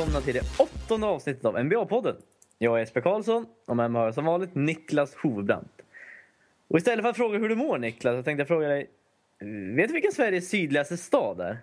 [0.00, 2.16] Välkomna till det åttonde avsnittet av NBA-podden.
[2.58, 5.82] Jag är Jesper Karlsson och med mig har jag som vanligt Niklas Hovbrandt.
[6.68, 8.90] Och istället för att fråga hur du mår Niklas, så tänkte jag fråga dig.
[9.74, 11.58] Vet du vilken Sveriges sydligaste stad är?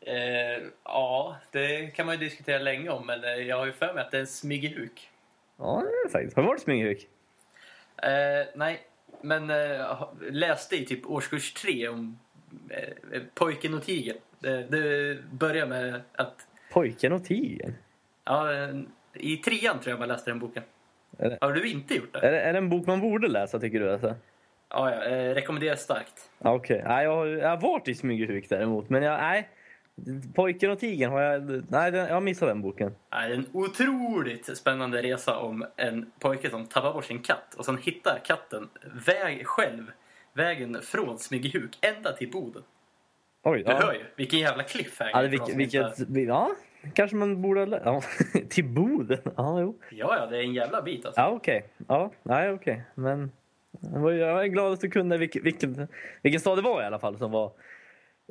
[0.00, 3.94] Eh, ja, det kan man ju diskutera länge om, men eh, jag har ju för
[3.94, 5.10] mig att det är Smygehuk.
[5.58, 6.36] Ja, det är faktiskt.
[6.36, 7.08] Har du varit i Smygehuk?
[7.96, 8.80] Eh, nej,
[9.20, 12.18] men eh, läste i typ årskurs tre om
[12.68, 14.16] eh, pojken och tigern.
[14.38, 16.46] Det, det börjar med att...
[16.72, 17.74] Pojken och tigern?
[18.24, 18.48] Ja,
[19.14, 20.62] i trean tror jag man läste den boken.
[21.10, 22.26] Det, Har du inte gjort det?
[22.26, 23.92] är det, är det en bok man borde läsa tycker du?
[23.92, 24.14] Alltså?
[24.68, 26.30] Ja, ja eh, rekommenderar starkt.
[26.38, 28.88] Okej, nej, jag, har, jag har varit i Smygehuk däremot.
[28.88, 29.48] Men jag, nej,
[30.34, 31.64] Pojken och tigern har jag...
[31.68, 32.94] Nej, den, jag missat den boken.
[33.10, 37.78] Är en otroligt spännande resa om en pojke som tappar bort sin katt och sen
[37.78, 38.68] hittar katten
[39.06, 39.92] väg själv
[40.32, 42.62] vägen från Smygehuk ända till Boden.
[43.42, 43.80] Oj, Du ja.
[43.80, 45.22] hör ju, vilken jävla cliffhanger.
[45.22, 46.50] Ja, vilket, vilket, ja,
[46.94, 48.02] kanske man borde Ja,
[48.48, 49.18] till Boden?
[49.36, 49.78] Ja, jo.
[49.90, 51.20] Ja, ja, det är en jävla bit alltså.
[51.20, 51.64] Ja, okej.
[51.88, 52.82] Ja, nej, okej.
[52.94, 53.32] Men
[54.18, 55.88] jag är glad att du kunde vilken, vilken,
[56.22, 57.52] vilken stad det var i alla fall som var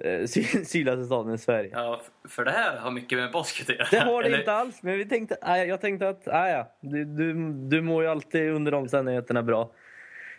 [0.04, 1.70] eh, sy, sydligaste staden i Sverige.
[1.74, 3.88] Ja, för det här har mycket med basket att göra.
[3.92, 7.06] Det har det Eller- inte alls, men vi tänkte, jag tänkte att ah, ja, du,
[7.06, 9.70] du, du mår ju alltid under omständigheterna bra.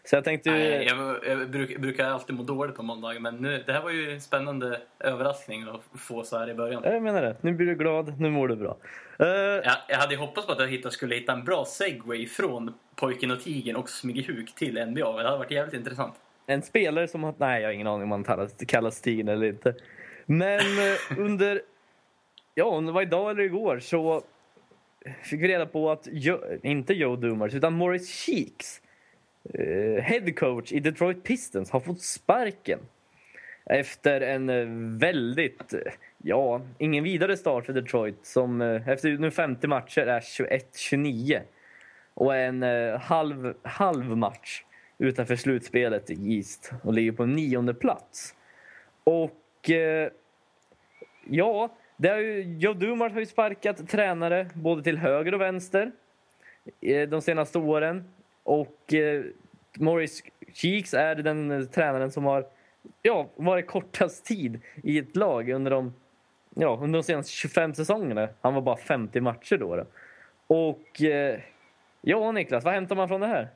[0.04, 0.50] Så jag tänkte...
[0.50, 3.90] Nej, jag, jag bruk, brukar alltid må dåligt på måndagar, men nu, det här var
[3.90, 6.82] ju en spännande överraskning att få så här i början.
[6.84, 7.36] Jag menar det.
[7.40, 8.76] Nu blir du glad, nu mår du bra.
[9.18, 12.74] Eh, Jag, jag hade hoppats på att jag hitta, skulle hitta en bra segway från
[12.96, 15.16] Pojken och Tigern och Smygehuk till NBA.
[15.22, 16.14] Det hade varit jävligt intressant.
[16.46, 17.34] En spelare som har...
[17.38, 19.74] Nej, jag har ingen aning om han kallas, Stigen eller inte.
[20.26, 21.62] Men eh, under...
[22.54, 24.22] Ja, om det var idag eller igår så
[25.22, 28.80] fick vi reda på att, jo, inte Joe Dumars, utan Morris Cheeks,
[29.54, 32.78] eh, head coach i Detroit Pistons, har fått sparken.
[33.66, 34.66] Efter en eh,
[34.98, 40.20] väldigt, eh, ja, ingen vidare start för Detroit som eh, efter nu 50 matcher är
[40.20, 41.40] 21-29.
[42.14, 44.64] Och en eh, halv, halv match
[44.98, 48.34] utanför slutspelet i East och ligger på nionde plats.
[49.04, 50.10] Och eh,
[51.24, 55.92] ja, det har ju, Joe Dumars har ju sparkat tränare både till höger och vänster
[56.80, 58.04] eh, de senaste åren.
[58.42, 59.24] Och eh,
[59.78, 60.22] Morris
[60.52, 62.46] Cheeks är den eh, tränaren som har
[63.02, 65.94] ja, varit kortast tid i ett lag under de,
[66.54, 68.28] ja, under de senaste 25 säsongerna.
[68.40, 69.76] Han var bara 50 matcher då.
[69.76, 69.86] då.
[70.46, 71.40] Och eh,
[72.00, 73.48] ja, Niklas, vad hämtar man från det här?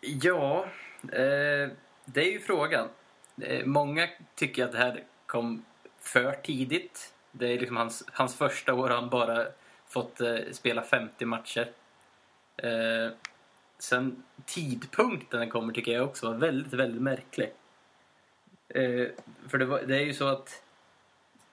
[0.00, 0.66] Ja,
[1.02, 1.70] eh,
[2.04, 2.88] det är ju frågan.
[3.42, 5.64] Eh, många tycker att det här kom
[6.00, 7.14] för tidigt.
[7.32, 9.46] Det är liksom hans, hans första år har han bara
[9.86, 11.68] fått eh, spela 50 matcher.
[12.56, 13.12] Eh,
[13.78, 17.52] sen tidpunkten den kommer tycker jag också var väldigt, väldigt märklig.
[18.68, 19.06] Eh,
[19.48, 20.62] för det, var, det är ju så att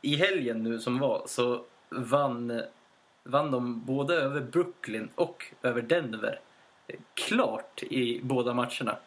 [0.01, 2.61] i helgen nu som var så vann,
[3.23, 6.39] vann de både över Brooklyn och över Denver
[7.13, 8.97] klart i båda matcherna.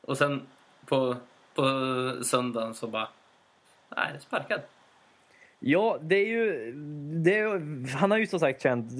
[0.00, 0.42] Och sen
[0.86, 1.16] på,
[1.54, 1.64] på
[2.22, 3.08] söndagen så bara...
[3.96, 4.60] Nej, sparkad.
[5.58, 6.72] Ja, det är ju...
[7.24, 8.92] Det är, han har ju som sagt känt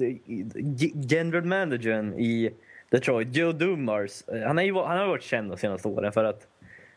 [1.11, 2.53] general managern i
[2.91, 4.27] Detroit, Joe Dumars.
[4.27, 6.47] Eh, han, är ju, han har varit känd de senaste åren för att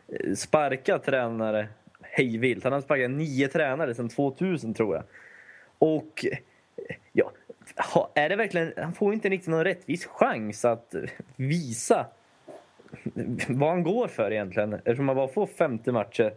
[0.09, 1.69] eh, sparka tränare
[2.03, 2.65] hejvilt.
[2.65, 5.05] Han har sparkat nio tränare sedan 2000 tror jag.
[5.79, 6.39] Och eh,
[7.13, 7.33] ja,
[8.15, 8.73] är det verkligen...
[8.77, 10.95] Han får inte riktigt någon rättvis chans att
[11.37, 12.07] visa
[13.49, 14.75] vad han går för egentligen.
[14.75, 16.35] Eftersom han bara får 50 matcher.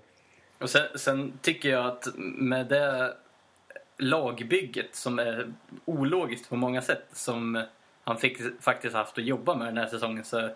[0.60, 3.14] Och sen, sen tycker jag att med det
[3.98, 5.54] lagbygget som är
[5.86, 7.64] ologiskt på många sätt som
[8.08, 10.50] han fick faktiskt haft att jobba med den här säsongen så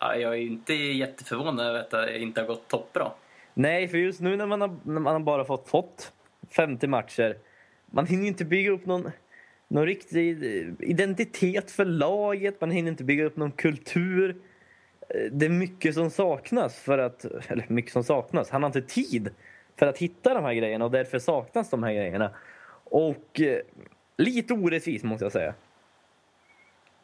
[0.00, 3.10] ja, jag är inte jätteförvånad över att det inte har gått toppbra.
[3.54, 6.12] Nej, för just nu när man har, när man har bara fått, fått
[6.56, 7.36] 50 matcher,
[7.86, 9.10] man hinner ju inte bygga upp någon,
[9.68, 10.44] någon riktig
[10.80, 14.36] identitet för laget, man hinner inte bygga upp någon kultur.
[15.30, 19.30] Det är mycket som saknas för att, eller mycket som saknas, han har inte tid
[19.76, 22.30] för att hitta de här grejerna och därför saknas de här grejerna.
[22.84, 23.58] Och eh,
[24.16, 25.54] lite orättvist måste jag säga.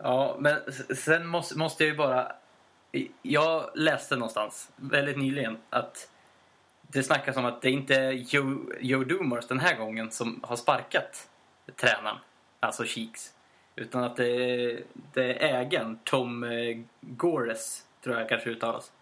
[0.03, 0.57] Ja, men
[0.97, 2.33] sen måste, måste jag ju bara...
[3.23, 6.11] Jag läste någonstans väldigt nyligen att
[6.83, 10.57] det snackas om att det inte är Joe, Joe Doomers den här gången som har
[10.57, 11.29] sparkat
[11.77, 12.17] tränaren,
[12.61, 13.35] alltså Cheeks.
[13.77, 14.83] Utan att det är,
[15.13, 18.93] det är ägaren, Tom eh, Gores, tror jag kanske uttalas.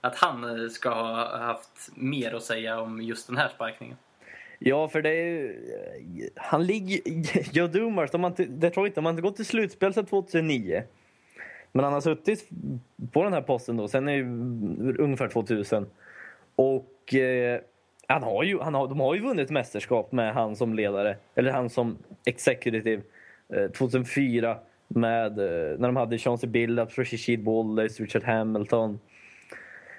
[0.00, 3.96] Att han eh, ska ha haft mer att säga om just den här sparkningen.
[4.66, 5.48] Ja, för det är ju...
[5.48, 7.00] Eh, han ligger...
[7.56, 10.82] Joe Dumars, de har inte, Detroit, de har inte gått till slutspel sedan 2009.
[11.72, 12.48] Men han har suttit
[13.12, 14.24] på den här posten då, sen är ju
[14.98, 15.86] ungefär 2000.
[16.56, 17.60] Och eh,
[18.06, 21.50] han har ju, han har, de har ju vunnit mästerskap med han som ledare, eller
[21.50, 23.02] han som executive
[23.48, 24.58] eh, 2004
[24.88, 29.00] med, eh, när de hade Chauncey Billups, Rashid Wallace, Richard Hamilton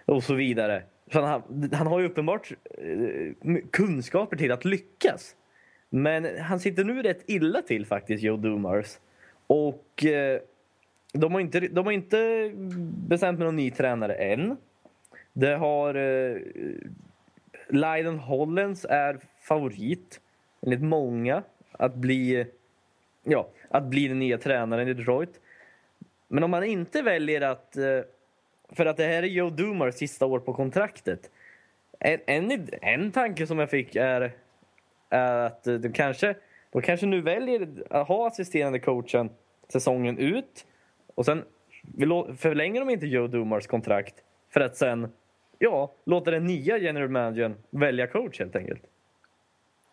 [0.06, 0.84] och så vidare.
[1.12, 1.42] Han,
[1.74, 5.36] han har ju uppenbart eh, kunskaper till att lyckas.
[5.90, 8.98] Men han sitter nu rätt illa till faktiskt, Joe Dumars.
[9.48, 10.40] Och eh,
[11.14, 12.52] de, har inte, de har inte
[13.08, 14.58] bestämt med någon ny tränare än.
[15.34, 15.96] Det har...
[15.96, 16.38] Eh,
[17.70, 20.22] Lydon Hollands är favorit,
[20.62, 22.46] enligt många, att bli,
[23.24, 25.40] ja, att bli den nya tränaren i Detroit.
[26.28, 27.78] Men om man inte väljer att...
[27.78, 28.00] Eh,
[28.70, 31.32] för att det här är Joe Dumars sista år på kontraktet.
[32.00, 34.32] En, en, en tanke som jag fick är,
[35.10, 36.36] är att de kanske,
[36.72, 39.30] de kanske nu väljer att ha assisterande coachen
[39.68, 40.66] säsongen ut
[41.16, 41.44] och sen
[42.38, 44.16] förlänger de inte Joe Dumars kontrakt
[44.54, 45.12] för att sen
[45.60, 48.84] ja, låta den nya general managern välja coach helt enkelt.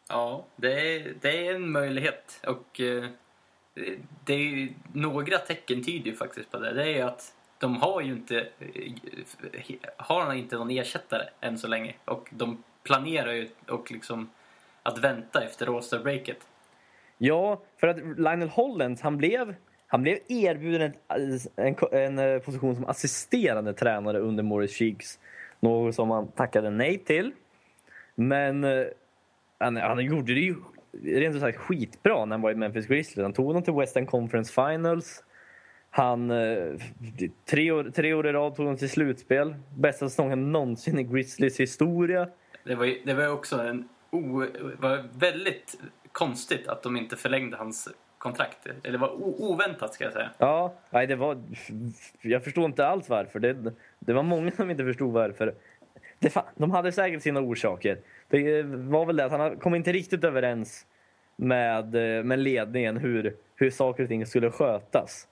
[0.09, 2.41] Ja, det är, det är en möjlighet.
[2.47, 3.05] Och eh,
[4.25, 6.73] det är ju, några tecken tyder ju faktiskt på det.
[6.73, 8.47] Det är ju att de har ju inte,
[9.97, 11.95] har inte någon ersättare än så länge.
[12.05, 14.31] Och de planerar ju och liksom
[14.83, 16.39] att vänta efter rosterbreaket.
[17.19, 19.55] Ja, för att Lionel Hollands, han blev,
[19.87, 25.19] han blev erbjuden en, en, en eh, position som assisterande tränare under Morris Cheeks.
[25.61, 27.33] Något som han tackade nej till.
[28.15, 28.85] Men eh,
[29.59, 30.57] han, han gjorde det ju
[31.03, 33.23] rent ut sagt skitbra när han var i Memphis Grizzlies.
[33.23, 35.23] Han tog honom till Western Conference Finals.
[35.95, 36.73] Han, eh,
[37.45, 39.55] tre, år, tre år i rad tog dem till slutspel.
[39.77, 42.29] Bästa säsongen någonsin i Grizzlies historia.
[42.65, 44.45] Det var, det var också en o,
[44.79, 45.81] var väldigt
[46.13, 48.67] konstigt att de inte förlängde hans kontrakt.
[48.83, 49.13] Eller var
[49.43, 50.31] oväntat ska jag säga.
[50.39, 51.43] Ja, nej, det var...
[52.21, 53.41] Jag förstår inte alls varför.
[53.41, 55.55] Det, det var många som inte förstod varför.
[56.19, 57.99] Det, de hade säkert sina orsaker.
[58.29, 60.87] Det var väl det att han kom inte riktigt överens
[61.37, 61.93] med,
[62.25, 65.29] med ledningen hur, hur saker och ting skulle skötas.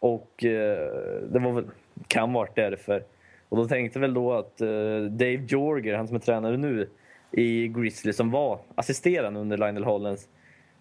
[0.00, 1.64] Och eh, det var väl,
[2.08, 3.04] kan varit därför.
[3.48, 6.88] Och då tänkte väl då att eh, Dave Jorger, han som är tränare nu
[7.30, 10.28] i Grizzly som var assisterande under Lionel Hollens,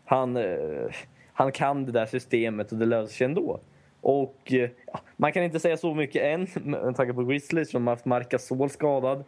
[0.05, 0.91] han, eh,
[1.33, 3.59] han kan det där systemet och det löser sig ändå.
[4.01, 4.69] Och eh,
[5.17, 8.47] man kan inte säga så mycket än med tanke på Grizzlies som har haft Marcus
[8.47, 9.23] Sol skadad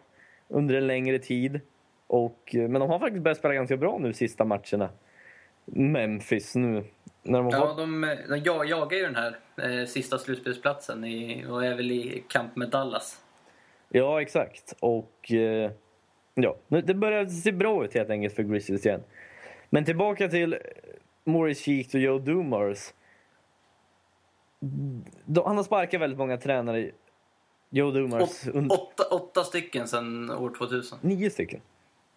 [0.48, 1.60] under en längre tid.
[2.08, 4.90] Och, eh, men de har faktiskt börjat spela ganska bra nu sista matcherna.
[5.66, 6.84] Memphis nu.
[7.24, 8.38] När de ja, de, de
[8.68, 13.22] jagar ju den här eh, sista slutspelsplatsen i, och är väl i kamp med Dallas.
[13.90, 14.74] Ja, exakt.
[14.80, 15.72] Och eh,
[16.34, 19.04] ja, det börjar se bra ut helt enkelt för Grizzlies igen.
[19.70, 20.58] Men tillbaka till
[21.24, 22.94] Morris Cheek och Joe Dumars.
[25.26, 26.92] De, han har sparkat väldigt många tränare.
[27.70, 28.48] Joe Dumars.
[28.48, 30.98] Åt, åtta, åtta stycken sedan år 2000.
[31.02, 31.62] Nio stycken.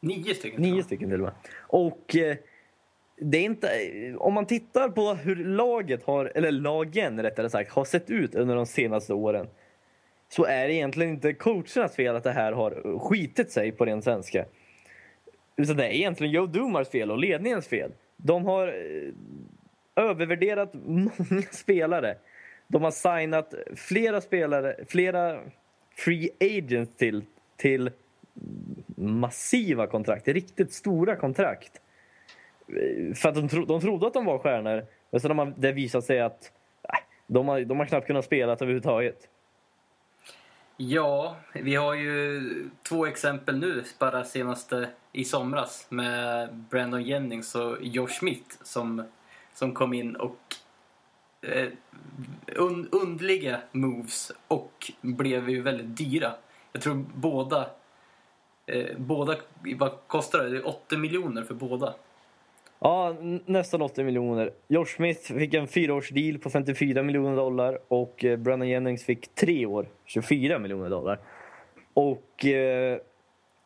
[0.00, 0.62] Nio stycken?
[0.62, 1.34] Nio stycken till och med.
[1.58, 2.36] Och eh,
[3.16, 3.70] det är inte...
[4.19, 8.56] Om man tittar på hur laget har, eller lagen rättare sagt, har sett ut under
[8.56, 9.46] de senaste åren
[10.29, 14.03] så är det egentligen inte coachernas fel att det här har skitit sig på ren
[14.03, 14.44] svenska.
[15.56, 17.93] Utan det är egentligen Joe Dumars fel och ledningens fel.
[18.17, 22.17] De har eh, övervärderat många spelare.
[22.67, 25.41] De har signat flera spelare, flera
[25.96, 27.24] free agents till,
[27.56, 27.91] till
[28.96, 31.81] massiva kontrakt, riktigt stora kontrakt.
[33.16, 36.04] För att de, tro, de trodde att de var stjärnor, men sen har det visat
[36.04, 36.52] sig att
[36.92, 39.28] nej, de, har, de har knappt kunnat spela överhuvudtaget.
[40.76, 42.40] Ja, vi har ju
[42.82, 49.04] två exempel nu, bara senaste i somras med Brandon Jennings och Josh Smith som,
[49.52, 50.38] som kom in och
[51.42, 51.68] eh,
[52.46, 56.32] un, undliga moves och blev ju väldigt dyra.
[56.72, 57.70] Jag tror båda,
[58.66, 59.36] eh, båda
[59.76, 60.62] vad kostar det?
[60.62, 61.94] 80 miljoner för båda.
[62.86, 64.50] Ja, nästan 80 miljoner.
[64.69, 69.67] Josh Smith fick en fyraårsdeal på 54 miljoner dollar och eh, Brandon Jennings fick tre
[69.67, 71.19] år, 24 miljoner dollar.
[71.94, 72.98] Och eh,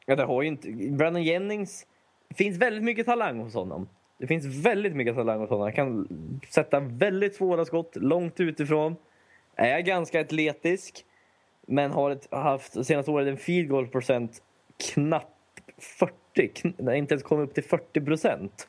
[0.07, 0.71] ja, det har ju inte...
[0.71, 1.87] Brandon Jennings,
[2.29, 3.89] det finns väldigt mycket talang hos honom.
[4.19, 5.63] Det finns väldigt mycket talang hos honom.
[5.63, 6.09] Han kan
[6.49, 8.97] sätta väldigt svåra skott långt utifrån.
[9.57, 11.05] Är ganska atletisk,
[11.67, 14.43] men har ett, haft senaste året en field goal procent
[14.95, 18.69] knappt 40, kn inte ens kommit upp till 40 procent.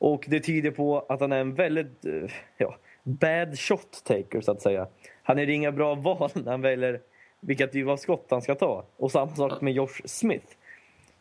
[0.00, 4.52] Och det tyder på att han är en väldigt eh, ja, bad shot taker så
[4.52, 4.86] att säga.
[5.22, 7.00] Han är inga bra val när han väljer
[7.40, 8.84] vilka typ av skott han ska ta.
[8.96, 10.46] Och samma sak med Josh Smith.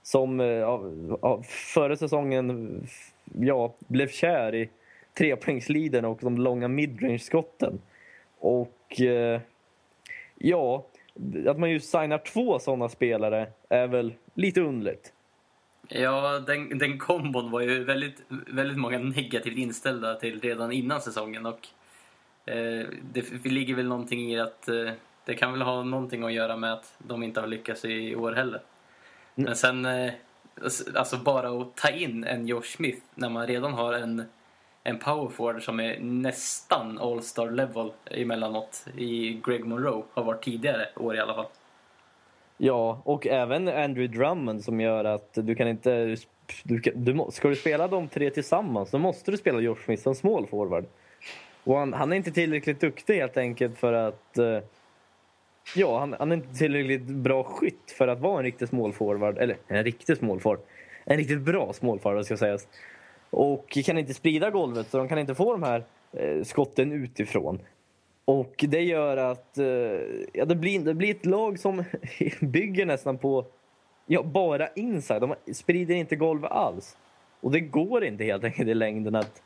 [0.03, 1.41] Som eh, ja,
[1.73, 2.87] före säsongen
[3.39, 4.69] ja, blev kär i
[5.13, 7.79] trepoängsliden och de långa midrange-skotten.
[8.39, 9.41] Och eh,
[10.37, 10.85] ja,
[11.47, 15.13] att man just signar två sådana spelare är väl lite underligt.
[15.91, 21.45] Ja, den, den kombon var ju väldigt, väldigt många negativt inställda till redan innan säsongen.
[21.45, 21.67] Och,
[22.45, 24.91] eh, det ligger väl någonting i att eh,
[25.25, 28.31] det kan väl ha någonting att göra med att de inte har lyckats i år
[28.31, 28.61] heller.
[29.35, 30.13] Men sen, eh,
[30.95, 34.23] alltså bara att ta in en Josh Smith när man redan har en,
[34.83, 41.15] en powerforward som är nästan all-star level emellanåt i Greg Monroe, har varit tidigare år
[41.15, 41.47] i alla fall.
[42.61, 46.17] Ja, och även Andrew Drummond som gör att du kan inte...
[46.63, 50.03] Du, kan, du, ska du spela de tre tillsammans, då måste du spela Josh Smith
[50.03, 50.85] som small forward.
[51.63, 54.37] Och han, han är inte tillräckligt duktig helt enkelt för att...
[54.37, 54.59] Eh,
[55.75, 59.37] ja, han, han, är inte tillräckligt bra skytt för att vara en riktig small forward.
[59.37, 60.65] Eller en riktig small forward.
[61.05, 62.67] En riktigt bra small forward ska sägas.
[63.29, 67.59] Och kan inte sprida golvet så de kan inte få de här eh, skotten utifrån.
[68.29, 69.65] Och det gör att eh,
[70.33, 71.83] ja, det, blir, det blir ett lag som
[72.41, 73.45] bygger nästan på
[74.05, 75.21] ja, bara inside.
[75.21, 76.97] De sprider inte golvet alls.
[77.41, 79.41] Och det går inte helt enkelt i längden att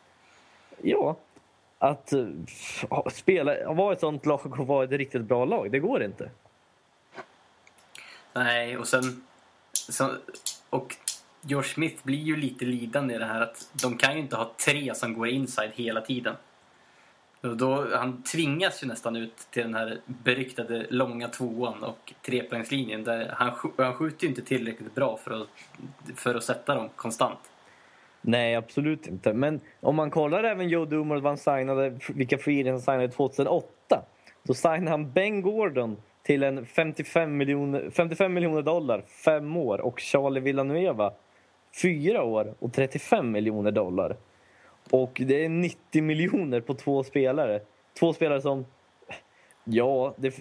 [0.81, 1.15] ja,
[1.79, 2.27] att eh,
[3.11, 5.71] spela, vara ett sånt lag och vara ett riktigt bra lag.
[5.71, 6.29] Det går inte.
[8.33, 9.23] Nej, och sen...
[9.73, 10.09] Så,
[10.69, 10.95] och
[11.41, 14.51] George Smith blir ju lite lidande i det här att de kan ju inte ha
[14.65, 16.35] tre som går inside hela tiden.
[17.43, 23.03] Då, han tvingas ju nästan ut till den här beryktade långa tvåan och trepoängslinjen.
[23.03, 25.47] Där han, han skjuter ju inte tillräckligt bra för att,
[26.15, 27.39] för att sätta dem konstant.
[28.21, 29.33] Nej, absolut inte.
[29.33, 34.01] Men om man kollar även Joe Dumars vad han signade, vilka free han signade 2008.
[34.43, 39.81] Då signade han Ben Gordon till en 55 miljoner, 55 miljoner dollar, fem år.
[39.81, 41.13] Och Charlie Villanueva,
[41.81, 44.15] fyra år och 35 miljoner dollar.
[44.91, 47.61] Och det är 90 miljoner på två spelare.
[47.99, 48.65] Två spelare som...
[49.63, 50.35] Ja, det,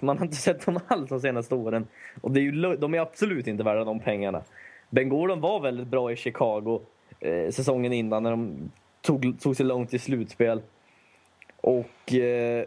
[0.00, 1.86] man har inte sett dem alls de senaste åren.
[2.20, 4.42] Och det är ju, de är absolut inte värda de pengarna.
[4.90, 6.80] Ben Gordon var väldigt bra i Chicago
[7.20, 10.62] eh, säsongen innan när de tog, tog sig långt i slutspel.
[11.60, 12.64] Och eh,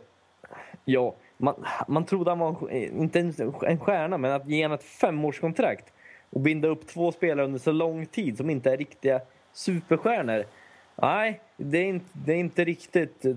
[0.85, 1.55] ja, man,
[1.87, 5.93] man trodde han var, inte en stjärna, men att ge honom ett femårskontrakt
[6.29, 9.21] och binda upp två spelare under så lång tid som inte är riktiga
[9.53, 10.45] superstjärnor
[10.95, 13.33] Nej, det är inte, det är inte riktigt eh,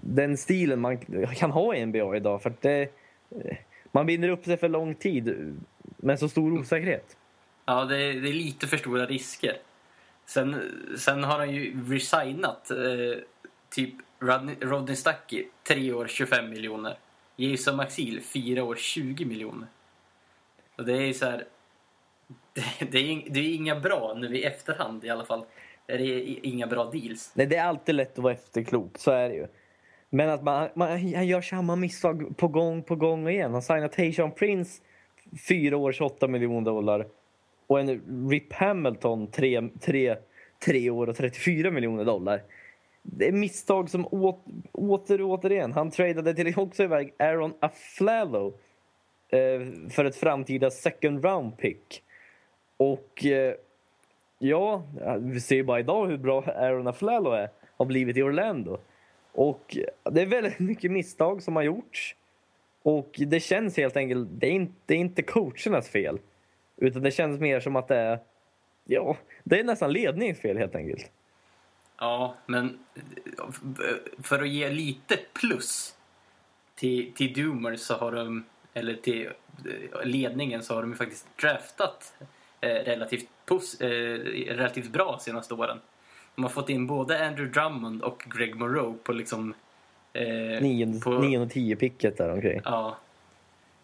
[0.00, 0.98] den stilen man
[1.36, 2.42] kan ha i NBA idag.
[2.42, 2.82] För det,
[3.30, 3.56] eh,
[3.92, 5.34] man binder upp sig för lång tid eh,
[5.96, 7.16] med så stor osäkerhet.
[7.64, 9.56] Ja, det är, det är lite för stora risker.
[10.26, 10.62] Sen,
[10.98, 13.22] sen har han ju resignat eh,
[13.70, 16.98] typ Rodney, Rodney Stuckey, 3 år 25 miljoner.
[17.36, 19.68] Jason Maxil, 4 år 20 miljoner.
[20.76, 21.44] Och det är så här,
[22.52, 25.44] det, det, är, det är inga bra nu i efterhand i alla fall
[25.88, 27.32] är det inga bra deals.
[27.34, 29.46] Nej, det är alltid lätt att vara efterklok, så är det ju.
[30.10, 33.52] Men att man, man, han gör samma misstag på gång på gång igen.
[33.52, 34.82] Han signar Tayshaun Prince,
[35.48, 37.06] fyra år, 28 miljoner dollar.
[37.66, 40.16] Och en Rip Hamilton, tre, tre,
[40.64, 42.42] tre år och 34 miljoner dollar.
[43.02, 45.72] Det är misstag som åt, åter och återigen.
[45.72, 48.54] Han tradade till också iväg Aaron Aflalo
[49.28, 52.02] eh, för ett framtida second round pick.
[52.76, 53.54] Och eh,
[54.38, 54.82] Ja,
[55.18, 58.80] vi ser ju bara idag hur bra Aaron Aflalo är, har blivit i Orlando.
[59.32, 59.76] Och
[60.10, 62.16] det är väldigt mycket misstag som har gjorts.
[62.82, 66.18] Och det känns helt enkelt, det är inte, det är inte coachernas fel.
[66.76, 68.18] Utan det känns mer som att det är,
[68.84, 71.10] ja, det är nästan ledningens fel helt enkelt.
[71.98, 72.78] Ja, men
[74.22, 75.96] för att ge lite plus
[76.74, 79.30] till, till Doomers så har de, eller till
[80.04, 82.14] ledningen så har de ju faktiskt draftat
[82.60, 85.78] relativt, pos, eh, relativt bra senaste åren.
[86.34, 89.54] De har fått in både Andrew Drummond och Greg Monroe på liksom...
[90.12, 92.60] Eh, 9 och 10 picket där omkring.
[92.64, 92.96] Ja.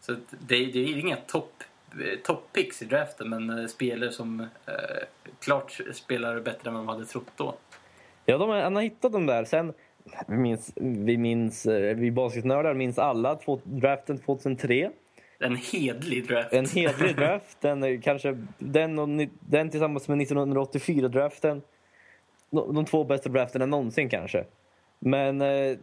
[0.01, 1.63] Så det, det är inga topp
[1.93, 4.47] eh, toppicks i draften men eh, spelare som eh,
[5.39, 7.55] klart spelar bättre än vad de hade trott då.
[8.25, 9.45] Ja, de, han har hittat dem där.
[9.45, 9.73] Sen,
[10.27, 11.67] vi minns, vi, minns,
[11.97, 14.91] vi basketnördar minns alla draften 2003
[15.39, 16.53] en hedlig draft.
[16.53, 17.61] En hedlig draft.
[17.61, 19.09] Den, kanske, den, och,
[19.41, 21.63] den tillsammans med 1984-draften.
[22.51, 24.45] De, de två bästa drafterna någonsin kanske.
[24.99, 25.77] Men eh,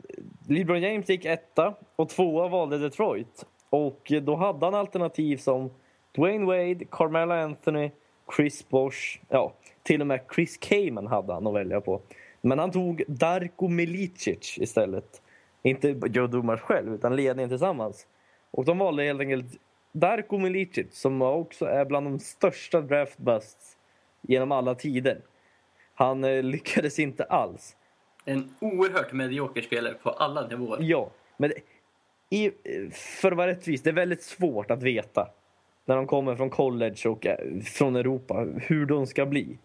[0.48, 3.46] LeBron James gick etta och tvåa valde Detroit.
[3.70, 5.70] Och då hade han alternativ som
[6.16, 7.92] Dwayne Wade, Carmelo Anthony,
[8.36, 9.20] Chris Bosh.
[9.30, 9.54] Ja,
[9.84, 12.02] till och med Chris Kaman hade han att välja på.
[12.42, 15.22] Men han tog Darko Milicic istället.
[15.64, 18.08] Inte Joe Dumars själv, utan ledningen tillsammans.
[18.52, 19.60] Och de valde helt enkelt
[19.92, 23.78] Darko Milicic som också är bland de största draft busts
[24.22, 25.22] genom alla tider.
[25.94, 27.76] Han eh, lyckades inte alls.
[28.26, 30.78] En oerhört medioker spelare på alla nivåer.
[30.82, 31.52] Ja, men
[32.30, 32.52] i,
[32.92, 35.28] för att vara rättvis, det är väldigt svårt att veta
[35.86, 39.58] när de kommer från college och eh, från Europa, hur de ska bli.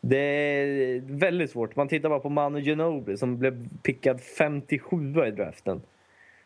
[0.00, 1.76] Det är väldigt svårt.
[1.76, 5.82] Man tittar bara på Manu Ginobili som blev pickad 57 i draften.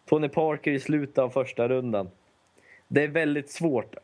[0.09, 2.11] Tony Parker i slutet av första rundan.
[2.89, 3.95] Det är väldigt svårt.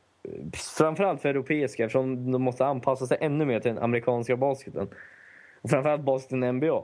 [0.78, 4.88] Framförallt för europeiska eftersom de måste anpassa sig ännu mer till den amerikanska basketen.
[5.61, 6.82] Och framförallt basketen i NBA.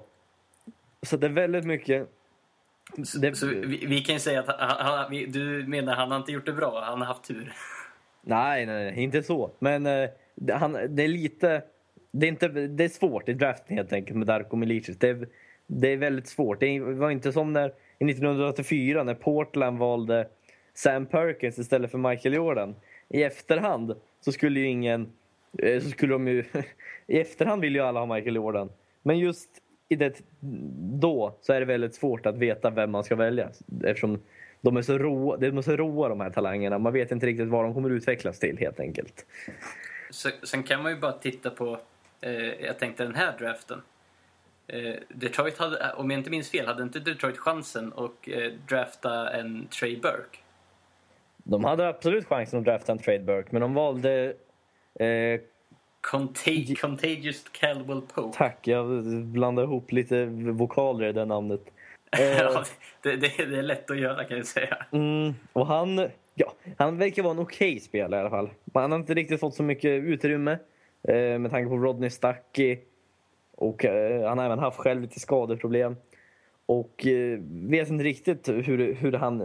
[1.03, 2.09] Så det är väldigt mycket...
[3.21, 3.37] Det...
[3.37, 6.47] Så vi, vi, kan ju säga att han, han, du menar han har inte gjort
[6.47, 7.53] det bra, han har haft tur.
[8.23, 9.51] Nej, nej, nej inte så.
[9.59, 10.09] Men eh,
[10.53, 11.63] han, det är lite...
[12.13, 14.99] Det är, inte, det är svårt i draften helt enkelt med Darko Milicic.
[14.99, 15.29] Det
[15.73, 16.61] det är väldigt svårt.
[16.61, 17.73] Det var inte som när,
[18.09, 20.29] 1984 när Portland valde
[20.75, 22.75] Sam Perkins istället för Michael Jordan.
[23.09, 25.13] I efterhand så skulle ju ingen...
[25.59, 26.45] Eh, så skulle de ju,
[27.07, 28.71] I efterhand vill ju alla ha Michael Jordan.
[29.03, 29.51] Men just
[29.89, 30.23] i det,
[31.01, 33.51] då så är det väldigt svårt att veta vem man ska välja.
[33.85, 34.19] Eftersom
[34.61, 36.79] de är så råa, de är så råa de här talangerna.
[36.79, 39.27] Man vet inte riktigt vad de kommer utvecklas till helt enkelt.
[40.43, 41.79] sen kan man ju bara titta på,
[42.21, 42.33] eh,
[42.65, 43.83] jag tänkte den här draften.
[44.73, 49.31] Eh, Detroit hade, om jag inte minns fel, hade inte Detroit chansen att eh, drafta
[49.31, 50.39] en Trey Burke?
[51.37, 54.35] De hade absolut chansen att drafta en Trey Burke, men de valde
[54.95, 55.41] eh,
[56.01, 58.39] Contag Contagious Caldwell Pope.
[58.39, 61.61] Tack, jag blandade ihop lite vokaler i det namnet.
[62.19, 62.65] ja,
[63.03, 64.77] det, det, det, är lätt att göra kan jag säga.
[64.93, 68.51] Mm, och han, ja, han verkar vara en okej okay spelare i alla fall.
[68.75, 70.59] Han har inte riktigt fått så mycket utrymme
[71.09, 72.79] eh, med tanke på Rodney Stuckey.
[73.61, 75.97] Och eh, han har även haft själv lite skadeproblem.
[76.67, 79.39] Och eh, vet inte riktigt hur, hur han,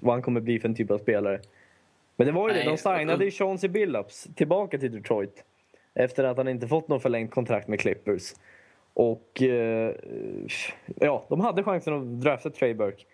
[0.00, 1.40] vad han kommer bli för en typ av spelare.
[2.16, 5.44] Men det var ju Nej, det, de signade ju Chauncey Billups tillbaka till Detroit.
[5.94, 8.34] Efter att han inte fått någon förlängt kontrakt med Clippers.
[8.94, 9.94] Och eh,
[11.00, 13.04] ja, de hade chansen att drafta Trey Burke.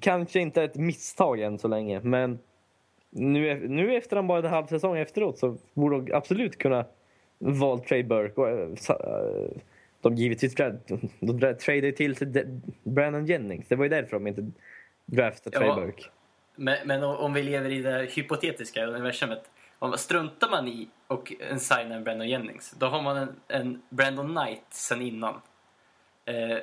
[0.00, 2.38] Kanske inte ett misstag än så länge, men
[3.10, 6.84] nu, nu efter han bara en halv säsong efteråt så borde de absolut kunna
[7.40, 8.40] valt Trey Burke.
[8.40, 9.50] Och, äh,
[10.00, 10.80] de givetvis de,
[11.20, 13.68] de tradade till sig Brandon Jennings.
[13.68, 14.50] Det var ju därför de inte
[15.06, 16.04] draftade Trey ja, Burke.
[16.56, 19.50] Men, men, om vi lever i det hypotetiska universumet.
[19.78, 24.36] Om struntar man i och signar en Brandon Jennings, då har man en, en Brandon
[24.36, 25.40] Knight sen innan.
[26.24, 26.58] Eh,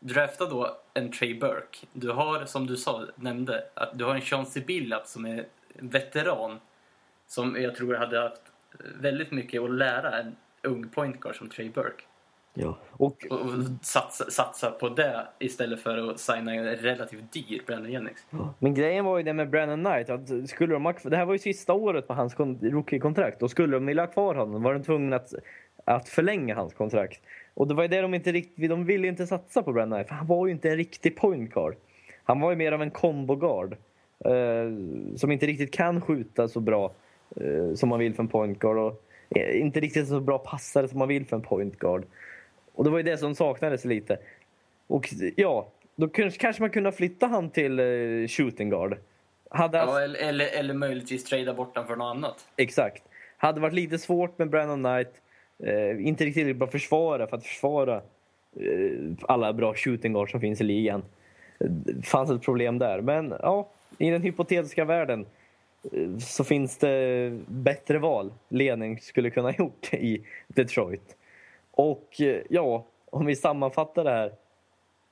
[0.00, 1.86] drafta då en Trey Burke.
[1.92, 6.60] Du har, som du sa, nämnde, att du har en Chauncey Billups som är veteran.
[7.26, 8.49] Som jag tror hade haft
[9.00, 12.02] väldigt mycket att lära en ung pointguard som Trey Burke.
[12.54, 12.78] Ja.
[12.92, 13.48] Och, och, och
[13.82, 18.26] satsa, satsa, på det istället för att signa en relativt dyr Brandon Jennings.
[18.58, 20.10] Men grejen var ju det med Brandon Knight.
[20.10, 23.42] Att skulle de, det här var ju sista året på hans rookie-kontrakt.
[23.42, 25.34] Och skulle de vilja ha kvar honom var de tvungna att,
[25.84, 27.20] att förlänga hans kontrakt.
[27.54, 28.70] Och det var ju det de inte riktigt...
[28.70, 30.08] De ville inte satsa på Brandon Knight.
[30.08, 31.74] För han var ju inte en riktig point guard.
[32.24, 33.76] Han var ju mer av en combo guard.
[34.24, 34.70] Eh,
[35.16, 36.90] som inte riktigt kan skjuta så bra eh,
[37.74, 38.76] som man vill för en point guard.
[38.76, 42.04] Och eh, inte riktigt så bra passare som man vill för en point guard.
[42.74, 44.18] Och det var ju det som saknades lite.
[44.86, 48.96] Och ja, då kanske man kunde flytta han till uh, shooting guard.
[49.50, 52.46] Hade ja, eller, eller, eller möjligtvis trada bort honom för något annat.
[52.56, 53.02] Exakt.
[53.36, 55.12] Hade varit lite svårt med Brandon Knight.
[55.66, 58.02] Uh, inte riktigt bra försvara för att försvara
[58.60, 61.02] uh, alla bra shooting guard som finns i ligan.
[61.58, 63.00] Det fanns ett problem där.
[63.00, 65.26] Men ja, i den hypotetiska världen
[66.20, 71.16] så finns det bättre val ledning skulle kunna ha gjort i Detroit.
[71.70, 74.32] Och eh, ja, om vi sammanfattar det här.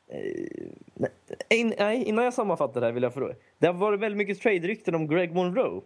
[0.08, 3.34] Eh, nej, innan jag sammanfattar det här vill jag fråga.
[3.58, 5.80] Det har varit väldigt mycket trade-rykten om Greg Monroe.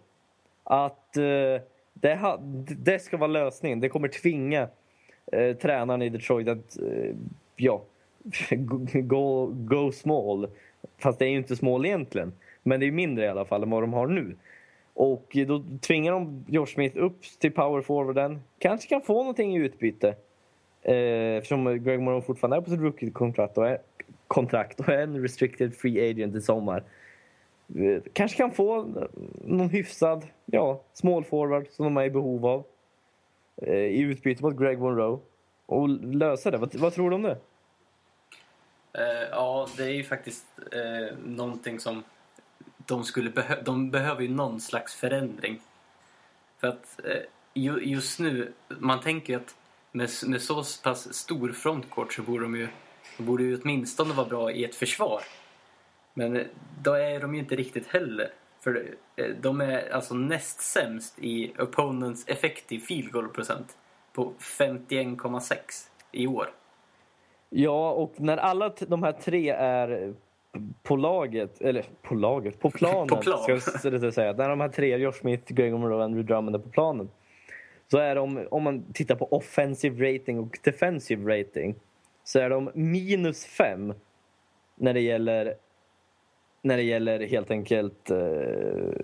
[0.64, 2.38] Att eh, det,
[2.78, 3.80] det ska vara lösningen.
[3.80, 4.68] Det kommer tvinga
[5.60, 6.76] tränaren i Detroit att
[7.56, 7.82] ja,
[8.92, 10.48] go, go small.
[10.98, 12.32] Fast det är ju inte small egentligen.
[12.62, 14.36] Men det är mindre i alla fall än vad de har nu.
[14.94, 18.42] Och då tvingar de Josh Smith upp till power forwarden.
[18.58, 20.14] Kanske kan få någonting i utbyte.
[20.82, 23.78] Eh, eftersom Greg Monroe fortfarande är på sitt rookie-kontrakt och, är,
[24.26, 26.84] kontrakt och är en restricted free agent i sommar.
[27.74, 28.86] Eh, kanske kan få
[29.44, 32.64] någon hyfsad ja, small forward som de är i behov av
[33.56, 35.18] eh, i utbyte mot Greg Monroe
[35.66, 36.58] och lösa det.
[36.58, 37.38] Vad, vad tror du om det?
[38.98, 42.02] Uh, ja, det är ju faktiskt uh, någonting som
[42.86, 45.60] de skulle behö De behöver ju någon slags förändring.
[46.60, 49.54] För att uh, just nu, man tänker ju att
[49.92, 52.68] med, med så pass stor frontcourt så borde de ju,
[53.16, 55.22] de borde ju åtminstone vara bra i ett försvar.
[56.14, 56.46] Men eh,
[56.82, 58.32] då är de ju inte riktigt heller.
[58.60, 63.76] För eh, de är alltså näst sämst i opponents effective field goal procent
[64.12, 65.56] på 51,6
[66.12, 66.50] i år.
[67.48, 70.14] Ja, och när alla de här tre är
[70.82, 73.60] på laget, eller på laget, på planen På plan.
[73.60, 74.32] ska jag säga.
[74.32, 77.08] När de här tre, Josh Smith, Greg Monroe och Andrew Drummond är på planen.
[77.90, 81.74] Så är de, om man tittar på offensive rating och defensive rating,
[82.24, 83.94] så är de minus fem
[84.74, 85.54] när det gäller
[86.62, 88.18] när det gäller helt enkelt, eh,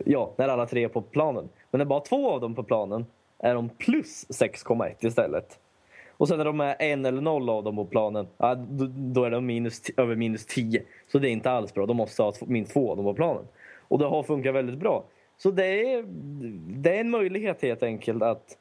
[0.07, 1.49] ja, när alla tre är på planen.
[1.71, 3.07] Men när bara två av dem på planen
[3.39, 5.59] är de plus 6,1 istället.
[6.19, 8.27] Och sen när de är en eller noll av dem på planen,
[9.15, 10.83] då, är de minus, över minus 10.
[11.13, 11.87] Så det är inte alls bra.
[11.87, 13.45] De måste ha minst två av dem på planen.
[13.89, 15.05] Och det har funkat väldigt bra.
[15.37, 16.05] Så det är,
[16.83, 18.59] det är en möjlighet helt enkelt att,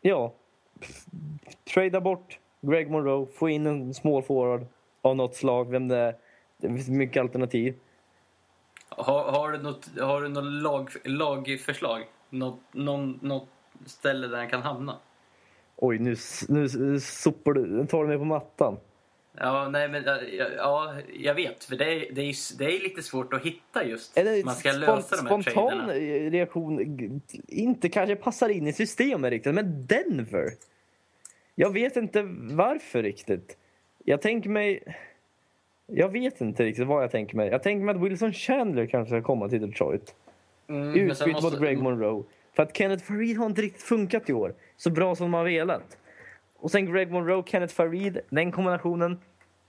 [0.00, 0.32] ja,
[1.74, 4.66] trada bort Greg Monroe, få in en small forward
[5.02, 6.14] av något slag, vem det är.
[6.56, 7.74] Det finns mycket alternativ.
[8.88, 12.04] Har, har du något, har du något lag, lagförslag?
[12.30, 13.48] Något, någon, något
[13.86, 14.96] ställe där han kan hamna?
[15.80, 16.16] Oj, nu,
[16.48, 18.76] nu sopar du, tar du mig på mattan.
[19.36, 20.18] Ja, nej, men, ja,
[20.56, 21.64] ja, jag vet.
[21.64, 24.14] För det är, det, är, det är lite svårt att hitta just.
[24.14, 25.92] Det Man ska lösa de här spontan traderna.
[26.30, 30.50] reaktion inte kanske passar in i systemet riktigt, men Denver.
[31.54, 33.56] Jag vet inte varför riktigt.
[34.04, 34.96] Jag tänker mig...
[35.86, 37.48] Jag vet inte riktigt vad jag tänker mig.
[37.48, 40.14] Jag tänker mig att Wilson Chandler kanske ska komma till Detroit.
[40.68, 42.22] Mm, Utbyte måste- mot Greg Monroe.
[42.60, 44.54] För att Kenneth Farid har inte riktigt funkat i år.
[44.76, 45.98] Så bra som man velat.
[46.56, 48.20] Och sen Greg Monroe, Kenneth Farid.
[48.30, 49.20] Den kombinationen.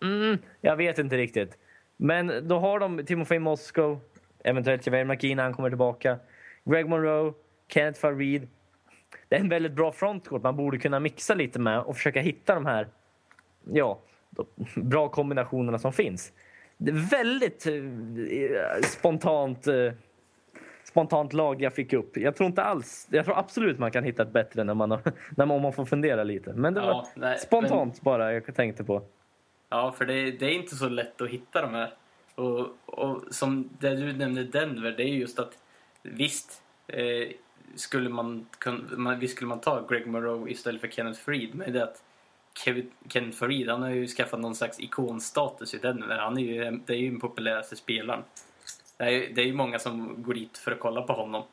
[0.04, 1.58] Mm, jag vet inte riktigt.
[1.98, 4.00] Men då har de Timofey Moskow.
[4.44, 6.20] Eventuellt Javier McKee när han kommer tillbaka.
[6.66, 7.34] Greg Monroe,
[7.68, 8.48] Kenneth Farid.
[9.30, 12.56] Det är en väldigt bra frontcourt man borde kunna mixa lite med och försöka hitta
[12.56, 12.88] de här
[13.72, 14.00] ja,
[14.30, 16.34] de bra kombinationerna som finns.
[16.78, 19.92] Det är väldigt eh, spontant eh,
[20.92, 22.18] spontant lag jag fick upp.
[22.18, 25.02] Jag tror inte alls, jag tror absolut man kan hitta ett bättre när man, har,
[25.38, 26.54] när man, om man får fundera lite.
[26.54, 29.02] Men det var Ja, nej, spontant bara jag tänkte på.
[29.70, 31.94] Ja, för det, det är inte så lätt att hitta de här.
[32.36, 35.58] Och, och som det du nämnde Denver, det är just att
[36.02, 37.30] visst eh,
[37.76, 38.46] skulle man,
[38.98, 41.56] man, visst skulle man ta Greg Monroe istället för Kenneth Freed.
[41.56, 42.04] Men det är att
[42.66, 46.18] Kevin, Kenneth Freed, han har ju skaffat någon slags ikonstatus i Denver.
[46.18, 48.24] Han är ju, det är ju den populäraste spelaren.
[49.02, 51.44] Det är, ju- det är ju många som går dit för att kolla på honom.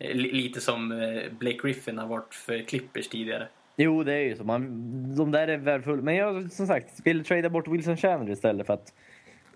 [0.00, 3.48] Eh, lite som eh, Blake Griffin har varit för Clippers tidigare.
[3.76, 4.44] Jo, det är ju så.
[4.44, 4.66] Man,
[5.16, 6.02] de där är värdefulla.
[6.02, 8.94] Men jag som sagt vill trada bort Wilson Chandler istället för att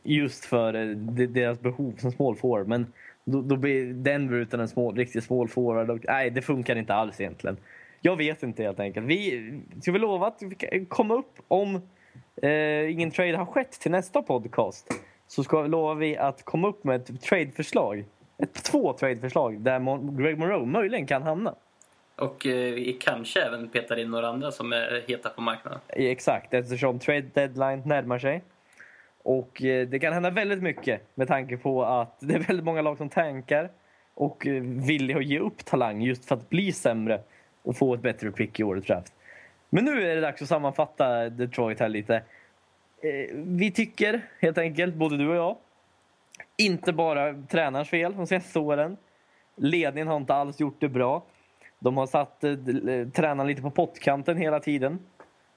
[0.02, 0.86] just för eh,
[1.26, 2.68] deras behov som small forward.
[2.68, 2.92] Men
[3.24, 5.90] då, då blir Denver utan en small, riktig small forward.
[5.90, 7.56] Och, nej, det funkar inte alls egentligen.
[8.00, 9.06] Jag vet inte helt enkelt.
[9.06, 11.80] Vi, ska vi lova att vi kan komma upp om
[12.42, 14.86] eh, ingen trade har skett till nästa podcast
[15.28, 18.04] så ska lovar vi att komma upp med ett tradeförslag.
[18.38, 21.54] Ett, två tradeförslag där Mon- Greg Monroe möjligen kan hamna.
[22.16, 25.80] Och eh, vi kanske även petar in några andra som är heta på marknaden.
[25.88, 28.42] Exakt, eftersom trade deadline närmar sig.
[29.22, 32.82] Och eh, det kan hända väldigt mycket med tanke på att det är väldigt många
[32.82, 33.70] lag som tankar
[34.14, 37.20] och eh, villiga att ge upp talang just för att bli sämre
[37.62, 39.12] och få ett bättre pick i årets draft.
[39.70, 42.22] Men nu är det dags att sammanfatta Detroit här lite.
[43.00, 45.56] Eh, vi tycker helt enkelt, både du och jag,
[46.56, 48.96] inte bara tränarens fel de senaste åren.
[49.56, 51.22] Ledningen har inte alls gjort det bra.
[51.78, 54.98] De har satt eh, eh, tränaren lite på pottkanten hela tiden.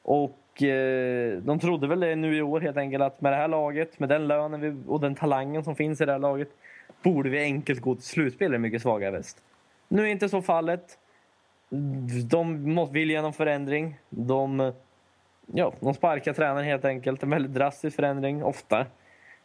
[0.04, 3.48] Och eh, de trodde väl det nu i år helt enkelt att med det här
[3.48, 6.50] laget, med den lönen vi, och den talangen som finns i det här laget
[7.04, 9.38] borde vi enkelt gå till slutspel i mycket svagare väst.
[9.88, 10.98] Nu är inte så fallet.
[12.30, 13.96] De vill genom förändring.
[14.10, 14.74] De,
[15.54, 17.24] ja, de sparkar tränaren helt enkelt.
[17.24, 18.86] En väldigt drastisk förändring, ofta.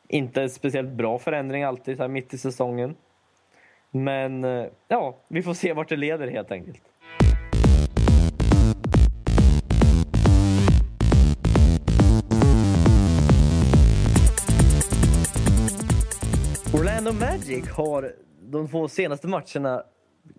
[0.09, 2.97] Inte speciellt bra förändring alltid så här mitt i säsongen.
[3.91, 6.83] Men eh, ja, vi får se vart det leder helt enkelt.
[16.75, 19.83] Orlando Magic har de två senaste matcherna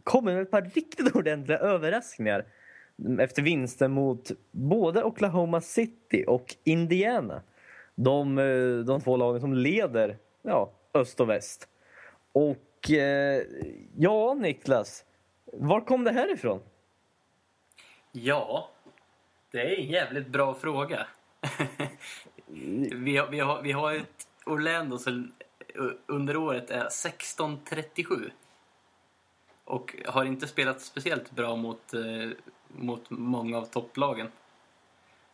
[0.03, 2.45] kommit med ett par riktigt ordentliga överraskningar
[3.19, 7.41] efter vinsten mot både Oklahoma City och Indiana.
[7.95, 11.67] De, eh, de två lagen som leder ja, öst och väst.
[12.31, 13.43] Och eh,
[13.97, 15.05] ja, Niklas,
[15.53, 16.60] var kom det här ifrån?
[18.12, 18.69] Ja,
[19.51, 21.07] det är en jävligt bra fråga.
[22.91, 25.31] vi, har, vi, har, vi har ett Orlando som
[25.75, 28.31] eh, under året är 16-37.
[29.65, 32.29] Och har inte spelat speciellt bra mot, eh,
[32.67, 34.27] mot många av topplagen.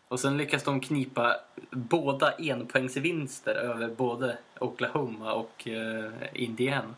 [0.07, 1.35] Och sen lyckas de knipa
[1.71, 6.95] båda enpoängsvinster över både Oklahoma och eh, Indiana.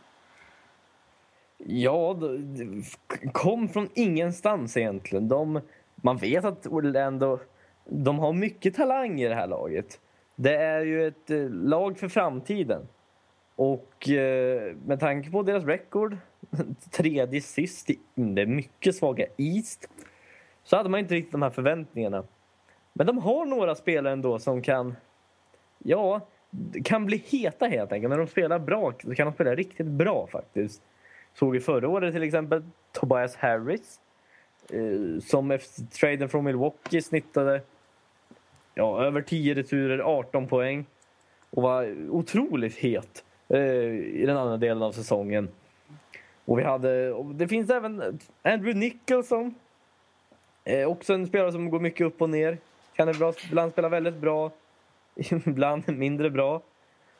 [1.58, 2.84] Ja, det
[3.32, 5.28] kom från ingenstans egentligen.
[5.28, 5.62] De,
[5.96, 7.40] man vet att Orlando
[7.86, 10.00] de har mycket talang i det här laget.
[10.36, 12.88] Det är ju ett eh, lag för framtiden.
[13.56, 16.18] Och eh, med tanke på deras record,
[16.92, 19.90] tredje sist i det mycket svaga East,
[20.66, 22.24] så hade man inte riktigt de här förväntningarna.
[22.94, 24.96] Men de har några spelare ändå som kan,
[25.78, 26.22] ja,
[26.84, 28.10] kan bli heta helt enkelt.
[28.10, 30.82] När de spelar bra så kan de spela riktigt bra faktiskt.
[31.34, 34.00] Såg vi förra året till exempel Tobias Harris
[34.70, 37.62] eh, som efter traden från Milwaukee snittade
[38.74, 40.86] ja, över 10 returer, 18 poäng
[41.50, 43.60] och var otroligt het eh,
[43.94, 45.50] i den andra delen av säsongen.
[46.46, 49.56] Och vi hade, och det finns även Andrew Nicholson.
[50.66, 52.58] Eh, också en spelare som går mycket upp och ner.
[52.96, 54.52] Kan ibland spela väldigt bra,
[55.46, 56.62] ibland mindre bra.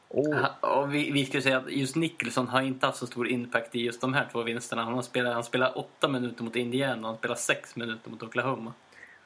[0.08, 0.36] Och...
[0.62, 3.82] och vi, vi skulle säga att just Nicholson har inte haft så stor impact i
[3.82, 4.84] just de här två vinsterna.
[4.84, 8.24] Han, har spelat, han spelar åtta minuter mot Indiana och han spelar sex minuter mot
[8.24, 8.74] Oklahoma.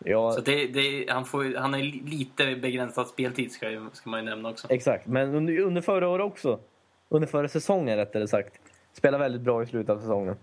[0.06, 0.32] Ja.
[0.32, 1.80] Så det, det, han, får, han har
[2.10, 4.68] lite begränsad speltid ska, ska man ju nämna också.
[4.70, 6.60] Exakt, men under, under förra året också.
[7.10, 8.54] Under förra säsongen rättare sagt.
[8.94, 10.36] Spelar väldigt bra i slutet av säsongen.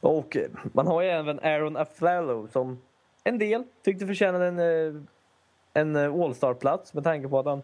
[0.00, 0.36] Och
[0.72, 2.78] man har ju även Aaron Afflalo som
[3.24, 5.02] en del tyckte förtjänade en, eh,
[5.74, 7.62] en eh, All-star-plats med tanke på att han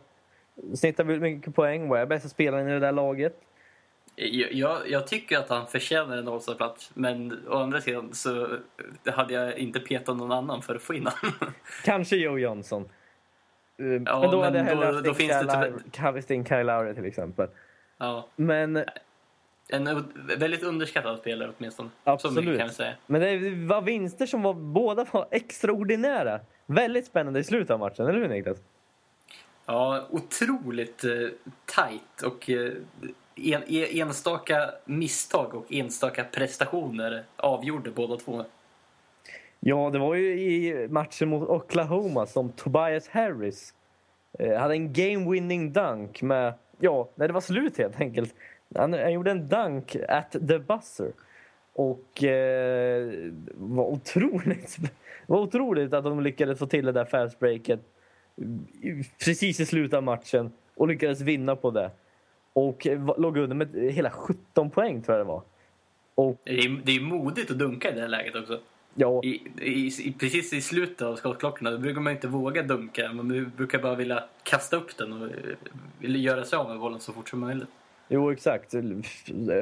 [0.75, 3.41] snittar mycket poäng och är bästa spelaren i det där laget.
[4.17, 8.59] Jag, jag, tycker att han förtjänar en All-star-plats men å andra sidan så
[9.07, 11.55] hade jag inte petat någon annan för att få in honom.
[11.85, 12.89] Kanske Joe Johnson.
[13.77, 14.87] Ja, men då men hade jag hellre
[15.97, 17.49] haft Kyle, Kyle Lowry till exempel.
[17.99, 18.29] Ja.
[18.37, 18.85] Men...
[19.73, 21.89] En väldigt underskattad spelare åtminstone.
[22.05, 22.59] Absolut.
[22.59, 22.95] kan säga.
[23.07, 26.41] Men det var vinster som var, båda var extraordinära.
[26.67, 28.59] Väldigt spännande i slutet av matchen, eller hur Niklas?
[29.67, 31.11] Ja, otroligt eh,
[31.67, 32.73] tajt och eh,
[33.37, 38.45] en, enstaka misstag och enstaka prestationer avgjorde båda två.
[39.61, 43.75] Ja, det var ju i matchen mot Oklahoma som Tobias Harris
[44.39, 48.35] eh, hade en game-winning dunk med, ja, när det var slut helt enkelt.
[48.75, 51.13] Han, han gjorde en dunk at the buzzer.
[51.73, 53.11] Och eh,
[53.55, 54.79] var otroligt,
[55.27, 57.81] var otroligt att de lyckades få till det där fast breaket
[59.25, 61.91] precis i slutet av matchen och lyckades vinna på det.
[62.53, 62.87] Och
[63.19, 65.43] låg under med hela 17 poäng tror jag det var.
[66.15, 68.61] Och, det, är, det är modigt att dunka i det här läget också.
[68.95, 69.23] Ja.
[69.25, 69.29] I,
[69.61, 73.13] i, precis i slutet av skottklockorna brukar man inte våga dunka.
[73.13, 75.31] Man brukar bara vilja kasta upp den och
[75.99, 77.69] vill göra sig av med bollen så fort som möjligt.
[78.13, 78.75] Jo, exakt.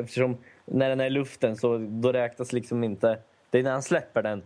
[0.00, 3.18] Eftersom när den är i luften så då räknas liksom inte...
[3.50, 4.42] Det är när han släpper den.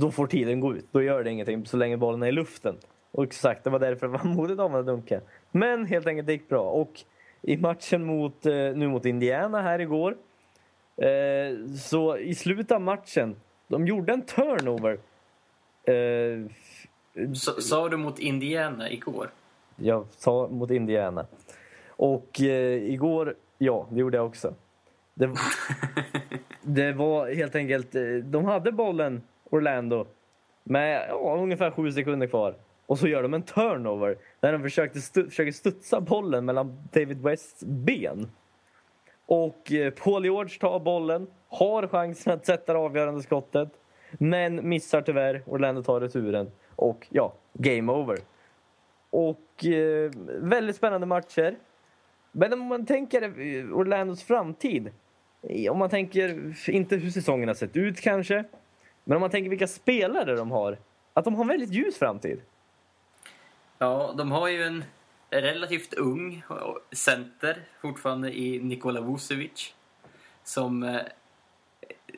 [0.00, 0.86] Då får tiden gå ut.
[0.92, 2.76] Då gör det ingenting så länge bollen är i luften.
[3.10, 5.20] Och exakt, det var därför det var modigt av att dunka.
[5.50, 6.70] Men helt enkelt, det gick bra.
[6.70, 7.00] Och
[7.42, 10.16] i matchen mot, eh, nu mot Indiana här igår.
[10.96, 13.36] Eh, så i slutet av matchen,
[13.68, 14.98] de gjorde en turnover.
[15.84, 16.50] Eh,
[17.58, 19.30] sa du mot Indiana igår?
[19.76, 21.26] Jag sa mot Indiana.
[21.96, 24.54] Och eh, igår, ja, det gjorde jag också.
[25.14, 25.30] Det,
[26.62, 30.06] det var helt enkelt, eh, de hade bollen, Orlando,
[30.64, 32.54] med ja, ungefär sju sekunder kvar.
[32.86, 37.22] Och så gör de en turnover när de försökte stu försöker studsa bollen mellan David
[37.22, 38.30] Wests ben.
[39.26, 43.68] Och eh, Paul George tar bollen, har chansen att sätta det avgörande skottet
[44.10, 45.42] men missar tyvärr.
[45.46, 46.50] Orlando tar returen.
[46.76, 48.18] Och ja, game over.
[49.10, 51.56] Och eh, väldigt spännande matcher.
[52.38, 53.22] Men om man tänker
[53.72, 54.92] Orlandos framtid.
[55.70, 58.44] Om man tänker, inte hur säsongen har sett ut kanske.
[59.04, 60.78] Men om man tänker vilka spelare de har.
[61.14, 62.40] Att de har en väldigt ljus framtid.
[63.78, 64.84] Ja, de har ju en
[65.30, 66.56] relativt ung eh,
[66.92, 69.74] center fortfarande i Nikola Vucevic.
[70.44, 70.82] Som...
[70.82, 71.00] Eh,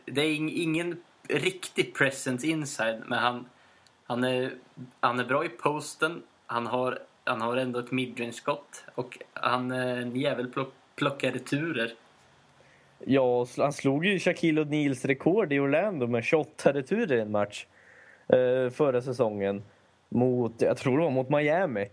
[0.05, 3.49] det är ingen riktig presence inside, men han,
[4.05, 4.55] han, är,
[5.01, 6.23] han är bra i posten.
[6.47, 11.93] Han har, han har ändå ett midrange-skott och han är en jävel plock, plockar returer.
[13.05, 17.67] Ja, han slog ju Shaquille O'Neals rekord i Orlando med 28 returer i en match
[18.29, 19.63] eh, förra säsongen
[20.09, 21.89] mot, jag tror det var mot Miami.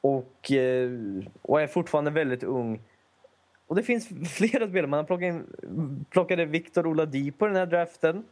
[0.00, 0.90] Och, eh,
[1.42, 2.80] och är fortfarande väldigt ung.
[3.66, 4.86] Och det finns flera spelare.
[4.86, 8.24] Man har plockat in, plockade Victor Oladipo i den här draften.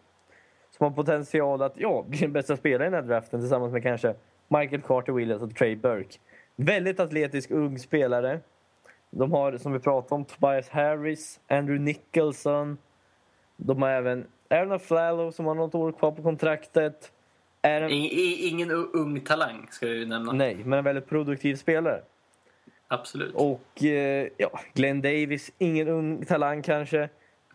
[0.71, 3.83] Som har potential att ja, bli den bästa spelaren i den här draften tillsammans med
[3.83, 4.15] kanske
[4.49, 6.19] Michael Carter Williams och Trey Burke.
[6.57, 8.41] Väldigt atletisk ung spelare.
[9.11, 12.79] De har, som vi pratade om, Tobias Harris, Andrew Nicholson.
[13.57, 17.13] De har även Aaron Flallow som har något år kvar på kontraktet.
[17.63, 17.91] En...
[17.91, 20.33] Ingen ung talang, ska vi nämna.
[20.33, 22.03] Nej, men en väldigt produktiv spelare.
[22.89, 23.35] Absolut.
[23.35, 27.09] Och eh, ja, Glenn Davis, ingen ung talang kanske.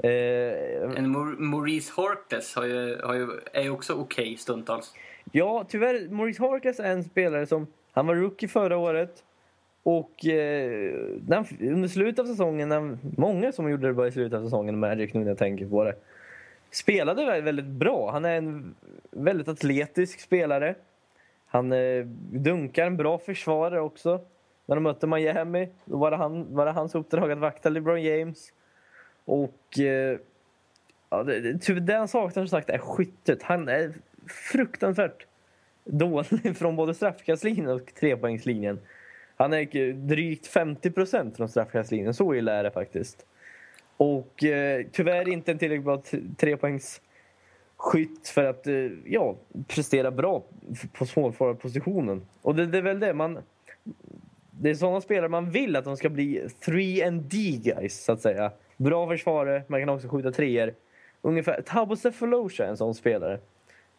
[0.03, 1.09] Eh, en
[1.39, 4.93] Maurice Hortes har ju, har ju, är ju också okej okay stundtals.
[5.31, 6.09] Ja, tyvärr.
[6.09, 7.67] Maurice Harkas är en spelare som...
[7.99, 9.23] Han var rookie förra året.
[9.83, 10.95] Och eh,
[11.27, 14.79] när, under slutet av säsongen, när, många som gjorde det bra i slutet av säsongen,
[14.79, 15.95] Magic nu när jag tänker på det,
[16.71, 18.11] spelade väldigt, väldigt bra.
[18.11, 18.75] Han är en
[19.11, 20.75] väldigt atletisk spelare.
[21.47, 24.21] Han eh, dunkar en bra försvarare också.
[24.65, 28.01] När de mötte Miami då var det, han, var det hans uppdrag att vakta LeBron
[28.01, 28.53] James.
[29.25, 30.19] Och eh,
[31.09, 33.43] ja, det, det, typ det han saknar som sagt är skyttet.
[33.43, 33.93] Han är
[34.27, 35.25] fruktansvärt
[35.91, 38.79] dålig från både straffkastlinjen och trepoängslinjen.
[39.37, 42.13] Han är drygt 50 procent från straffkastlinjen.
[42.13, 43.25] Så illa är det faktiskt.
[43.97, 46.01] Och eh, tyvärr inte en tillräckligt bra
[46.37, 49.35] trepoängsskytt för att eh, ja,
[49.67, 50.43] prestera bra
[50.93, 52.21] på småforwardpositionen.
[52.41, 53.39] Och det, det är väl det man...
[54.51, 58.11] Det är sådana spelare man vill att de ska bli 3 and D guys, så
[58.11, 58.51] att säga.
[58.77, 60.73] Bra försvarare, man kan också skjuta treor.
[61.21, 63.39] Ungefär, Tabo Sefolosha är en sån spelare.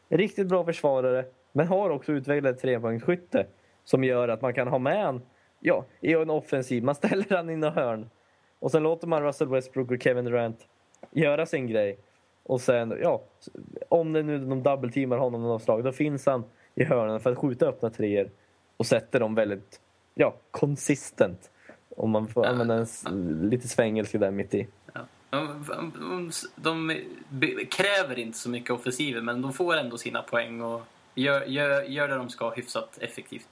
[0.09, 3.47] Riktigt bra försvarare, men har också utvecklat trepoängsskytte
[3.85, 5.23] som gör att man kan ha med en,
[5.61, 6.85] ja, i en offensiv.
[6.85, 8.11] Man ställer han i en hörn
[8.59, 10.67] och sen låter man Russell Westbrook och Kevin Durant
[11.11, 11.99] göra sin grej.
[12.43, 13.23] Och sen, ja,
[13.89, 17.39] om det nu de dubbelteamar honom något slag, då finns han i hörnen för att
[17.39, 18.31] skjuta öppna treor
[18.77, 19.81] och sätter dem väldigt,
[20.15, 21.51] ja, konsistent.
[21.97, 24.67] Om man får använda en lite svengelska där mitt i.
[25.31, 25.65] De,
[26.57, 26.97] de,
[27.31, 30.83] de, kräver inte så mycket offensiver men de får ändå sina poäng och
[31.15, 33.49] gör, gör, gör det de ska hyfsat effektivt.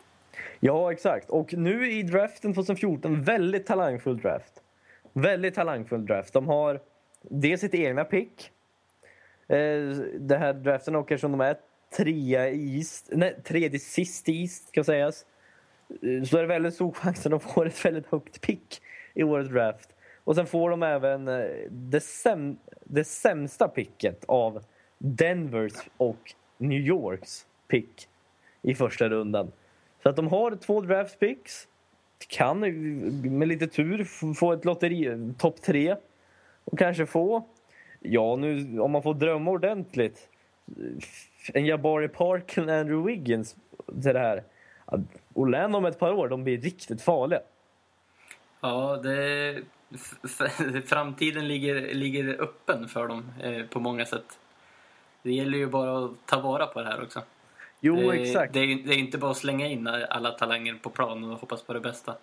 [0.61, 1.31] Ja, exakt.
[1.31, 4.63] Och nu i draften 2014, väldigt talangfull draft.
[5.13, 6.33] Väldigt talangfull draft.
[6.33, 6.81] De har
[7.23, 8.51] dels sitt egna pick.
[9.49, 9.57] Eh,
[10.19, 11.57] det här draften och eftersom de är
[11.97, 15.27] trea i East, nej, tredje sist i East ska sägas.
[16.03, 18.83] Eh, så är det väldigt stor chans att de får ett väldigt högt pick
[19.15, 19.91] i årets draft.
[20.25, 24.65] Och sen får de även eh, det, säm det sämsta picket av
[24.99, 28.09] Denvers och New Yorks pick
[28.63, 29.53] i första rundan.
[30.03, 31.69] Så att de har två draft picks.
[32.29, 32.61] Kan
[33.39, 34.05] med lite tur
[34.35, 35.97] få ett lotteri, topp tre.
[36.65, 37.47] Och kanske få,
[38.01, 40.29] ja nu om man får drömma ordentligt,
[41.53, 44.43] en Jabari Park och Andrew Wiggins till det här.
[45.35, 47.41] Orlando om ett par år, de blir riktigt farliga.
[48.61, 49.63] Ja, det,
[50.87, 54.39] framtiden ligger, ligger öppen för dem eh, på många sätt.
[55.23, 57.23] Det gäller ju bara att ta vara på det här också.
[57.81, 58.53] Jo, exakt.
[58.53, 61.63] Det är, det är inte bara att slänga in alla talanger på plan och hoppas
[61.63, 62.15] på det bästa.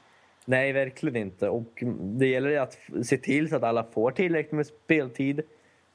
[0.46, 1.50] Nej, verkligen inte.
[1.50, 5.42] Och det gäller att se till så att alla får tillräckligt med speltid.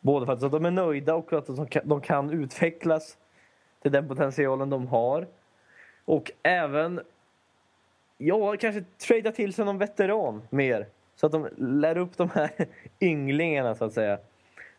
[0.01, 1.47] Både för att de är nöjda och att
[1.85, 3.17] de kan utvecklas
[3.83, 5.27] till den potentialen de har.
[6.05, 7.01] Och även,
[8.19, 10.87] ja, kanske trada till sig någon veteran mer.
[11.17, 12.51] Så att de lär upp de här
[13.01, 14.19] ynglingarna, så att säga.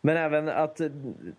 [0.01, 0.81] Men även att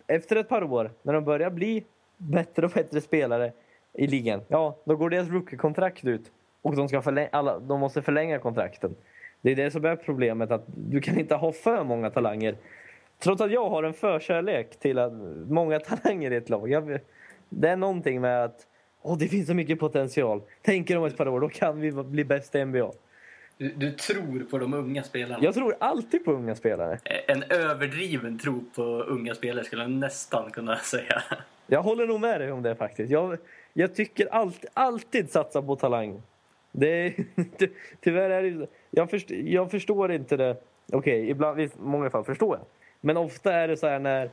[0.07, 1.83] efter ett par år, när de börjar bli
[2.29, 3.51] bättre och bättre spelare
[3.93, 4.41] i ligan.
[4.47, 6.31] Ja, då går deras rookie-kontrakt ut
[6.61, 8.95] och de, ska förlänga, alla, de måste förlänga kontrakten.
[9.41, 12.55] Det är det som är problemet, att du kan inte ha för många talanger.
[13.19, 15.13] Trots att jag har en förkärlek till att
[15.47, 16.69] många talanger i ett lag.
[16.69, 16.99] Jag,
[17.49, 18.67] det är någonting med att
[19.01, 20.41] oh, det finns så mycket potential.
[20.61, 22.91] Tänker om ett par år, då kan vi bli bäst i NBA.
[23.57, 25.43] Du, du, tror på de unga spelarna?
[25.43, 26.99] Jag tror alltid på unga spelare.
[27.27, 31.23] En överdriven tro på unga spelare skulle jag nästan kunna säga.
[31.67, 33.11] Jag håller nog med dig om det faktiskt.
[33.11, 33.37] Jag,
[33.73, 36.21] jag tycker alltid, alltid satsa på talang.
[36.71, 37.13] Det,
[38.01, 40.51] tyvärr är det jag, först, jag förstår inte det.
[40.91, 42.65] Okej, okay, ibland, i många fall förstår jag.
[43.01, 44.25] Men ofta är det så här när,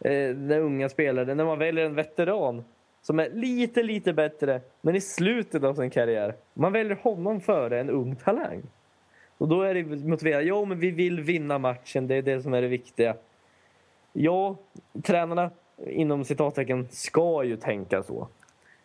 [0.00, 2.64] eh, när unga spelare, när man väljer en veteran
[3.02, 6.34] som är lite, lite bättre, men i slutet av sin karriär.
[6.54, 8.62] Man väljer honom före en ung talang.
[9.38, 10.44] Och då är det motiverat.
[10.44, 12.06] Ja, men vi vill vinna matchen.
[12.06, 13.14] Det är det som är det viktiga.
[14.12, 14.56] Ja,
[15.02, 15.50] tränarna
[15.86, 18.28] inom citattecken ska ju tänka så.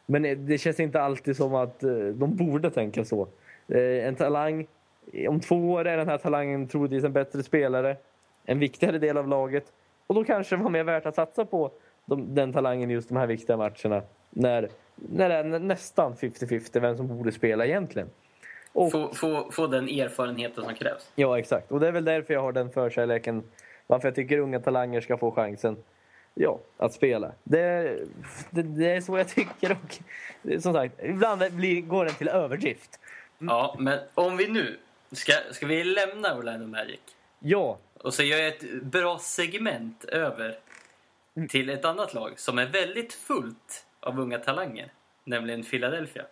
[0.06, 3.28] Men det känns inte alltid som att eh, de borde tänka så.
[3.68, 4.68] Eh, en talang,
[5.14, 7.98] eh, om två år är den här talangen troligtvis en bättre spelare.
[8.46, 9.66] En viktigare del av laget.
[10.08, 11.72] Och då kanske det var mer värt att satsa på
[12.08, 14.02] de, den talangen i just de här viktiga matcherna.
[14.30, 18.10] När, när det är nästan 50-50 vem som borde spela egentligen.
[18.72, 21.12] Och, få, få, få den erfarenheten som krävs.
[21.16, 21.72] Ja, exakt.
[21.72, 23.44] Och det är väl därför jag har den förkärleken.
[23.88, 25.78] Varför jag tycker unga talanger ska få chansen
[26.34, 27.32] ja, att spela.
[27.44, 27.98] Det,
[28.50, 29.72] det, det, är så jag tycker.
[29.72, 30.00] Och,
[30.62, 33.00] som sagt, ibland blir, går den till överdrift.
[33.42, 33.52] Mm.
[33.52, 34.78] Ja, men om vi nu...
[35.12, 37.00] Ska, ska vi lämna Orlando Magic?
[37.40, 37.78] Ja.
[38.02, 40.58] Och så gör jag ett bra segment över.
[41.50, 44.92] Till ett annat lag som är väldigt fullt av unga talanger,
[45.24, 46.26] nämligen Philadelphia.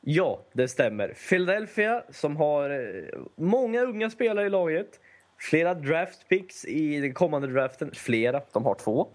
[0.00, 1.14] Ja, det stämmer.
[1.28, 5.00] Philadelphia som har eh, många unga spelare i laget.
[5.38, 7.90] Flera draft picks i den kommande draften.
[7.94, 9.08] Flera, de har två.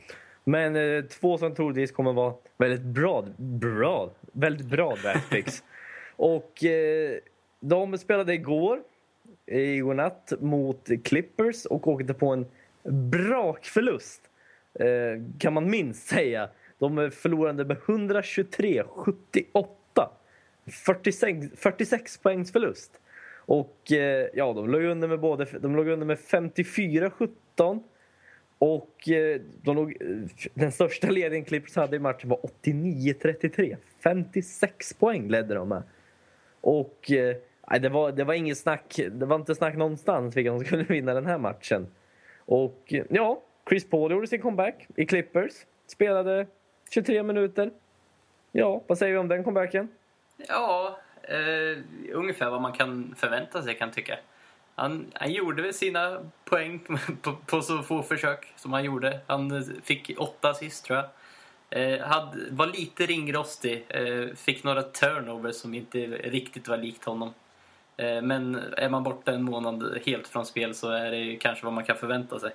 [0.43, 5.63] Men eh, två som troligtvis kommer vara väldigt bra, bra, väldigt bra draftpicks.
[6.15, 7.17] och eh,
[7.59, 8.79] de spelade igår,
[9.45, 12.45] igår natt mot Clippers och åkte på en
[13.09, 14.21] brakförlust.
[14.79, 16.49] Eh, kan man minst säga.
[16.79, 20.09] De förlorade med 123-78.
[20.71, 23.01] 46, 46 poängs förlust.
[23.35, 27.83] Och eh, ja, de låg under med både de låg under med 54-17
[28.59, 29.97] och eh, de låg,
[30.53, 33.77] den största ledningen Clippers hade i matchen var 89-33.
[34.03, 35.83] 56 poäng ledde de med.
[36.61, 37.11] Och
[37.69, 40.83] nej, det, var, det var inget snack, det var inte snack någonstans vilka som skulle
[40.83, 41.87] vinna den här matchen.
[42.45, 45.53] Och ja, Chris Paul gjorde sin comeback i Clippers.
[45.87, 46.47] Spelade
[46.89, 47.71] 23 minuter.
[48.51, 49.87] Ja, vad säger vi om den comebacken?
[50.37, 54.19] Ja, eh, ungefär vad man kan förvänta sig kan tycka.
[54.75, 56.79] Han, han gjorde väl sina poäng
[57.21, 59.19] på, på, så få försök som han gjorde.
[59.27, 61.09] Han fick åtta assist tror jag.
[61.69, 63.85] Eh, hade, var lite ringrostig.
[63.89, 67.33] Eh, fick några turnovers som inte riktigt var likt honom.
[67.97, 71.73] Eh, men är man borta en månad helt från spel så är det kanske vad
[71.73, 72.51] man kan förvänta sig.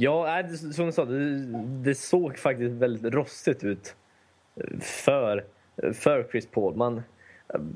[0.00, 0.42] Ja,
[0.72, 1.46] som du sa, det,
[1.82, 3.94] det såg faktiskt väldigt rostigt ut
[4.80, 5.44] för,
[5.92, 6.76] för Chris Paul.
[6.76, 7.02] Man,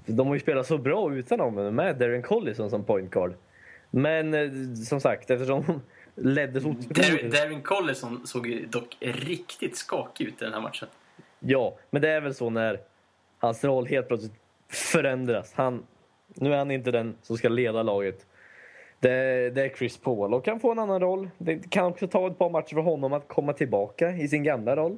[0.06, 3.34] de har ju spelat så bra utan honom med Darren Collison som point guard.
[3.90, 5.80] Men eh, som sagt, eftersom de
[6.14, 7.32] ledde så otroligt...
[7.32, 10.88] Darren Collison såg ju dock riktigt skakig ut i den här matchen.
[11.38, 12.80] Ja, men det är väl så när
[13.38, 15.52] hans roll helt plötsligt förändras.
[15.54, 15.82] Han,
[16.34, 18.26] nu är han inte den som ska leda laget.
[19.03, 21.30] Det, det, är Chris Paul och kan få en annan roll.
[21.38, 24.76] Det kan också ta ett par matcher för honom att komma tillbaka i sin gamla
[24.76, 24.96] roll.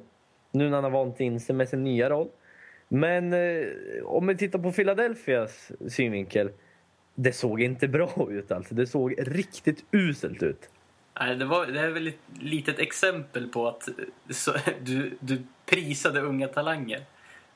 [0.51, 2.27] Nu när han har vant in sig med sin nya roll.
[2.87, 3.67] Men eh,
[4.03, 6.49] om vi tittar på Philadelphias synvinkel.
[7.15, 8.75] Det såg inte bra ut alltså.
[8.75, 10.69] Det såg riktigt uselt ut.
[11.19, 13.93] Nej, det, var, det är väl ett litet exempel på att eh,
[14.29, 17.01] så, du, du prisade unga talanger.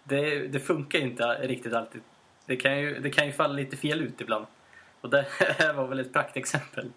[0.03, 2.01] Det, det funkar inte riktigt alltid.
[2.45, 4.45] Det kan, ju, det kan ju falla lite fel ut ibland.
[5.01, 6.91] Och det här var väl ett praktexempel.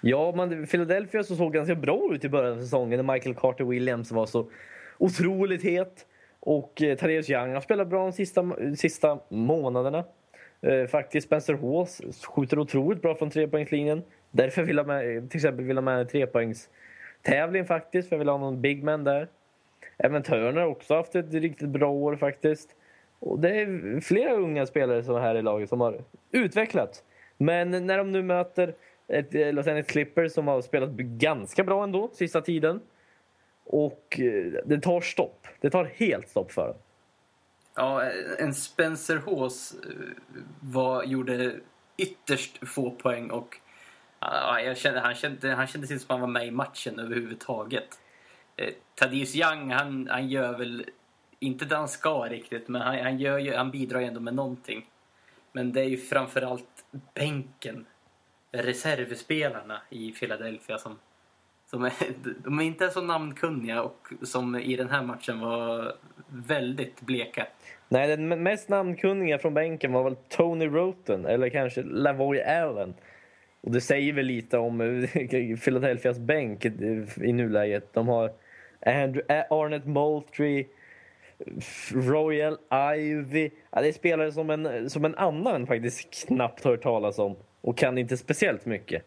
[0.00, 3.64] Ja, men Philadelphia så såg ganska bra ut i början av säsongen när Michael Carter
[3.64, 4.50] Williams var så
[4.98, 6.06] otroligt het.
[6.40, 10.04] Och eh, Therese Young har spelat bra de sista, sista månaderna.
[10.60, 14.02] Eh, faktiskt Spencer Hawes skjuter otroligt bra från trepoängslinjen.
[14.30, 18.28] Därför vill jag med, till exempel vill jag med en trepoängstävling faktiskt, för jag vill
[18.28, 19.28] ha någon big man där.
[19.98, 22.74] Även Turner har också haft ett riktigt bra år faktiskt.
[23.18, 27.02] Och det är flera unga spelare som är här i laget som har utvecklats.
[27.36, 28.74] Men när de nu möter
[29.08, 32.80] ett eh, Los Angeles Clippers som har spelat ganska bra ändå sista tiden.
[33.64, 35.46] Och eh, det tar stopp.
[35.60, 36.76] Det tar helt stopp för dem.
[37.74, 39.74] Ja, eh, en Spencer Haas
[40.60, 41.54] var, gjorde
[41.96, 43.56] ytterst få poäng och
[44.20, 48.00] ja, jag kände, han, kände, han kändes inte som han var med i matchen överhuvudtaget.
[48.56, 50.86] Eh, Thaddeus Young, han, han gör väl
[51.38, 54.86] inte det han ska riktigt, men han, han, gör, han bidrar ju ändå med någonting.
[55.52, 56.84] Men det är ju framförallt
[57.14, 57.86] bänken,
[58.52, 60.98] reservspelarna i Philadelphia som,
[61.66, 61.92] som är,
[62.44, 65.96] de är inte så namnkunniga och som i den här matchen var
[66.28, 67.46] väldigt bleka.
[67.88, 72.94] Nej, den mest namnkunniga från bänken var väl Tony Roten eller kanske Lavoy Allen.
[73.60, 77.92] Och det säger väl lite om eh, Philadelphias bänk i nuläget.
[77.92, 78.32] De har
[78.86, 80.66] Andrew, eh, Arnett Moultrie,
[81.92, 82.58] Royal
[82.96, 83.50] Ivy.
[83.70, 87.76] Ja, det är spelare som en, som en annan faktiskt knappt hört talas om och
[87.78, 89.04] kan inte speciellt mycket.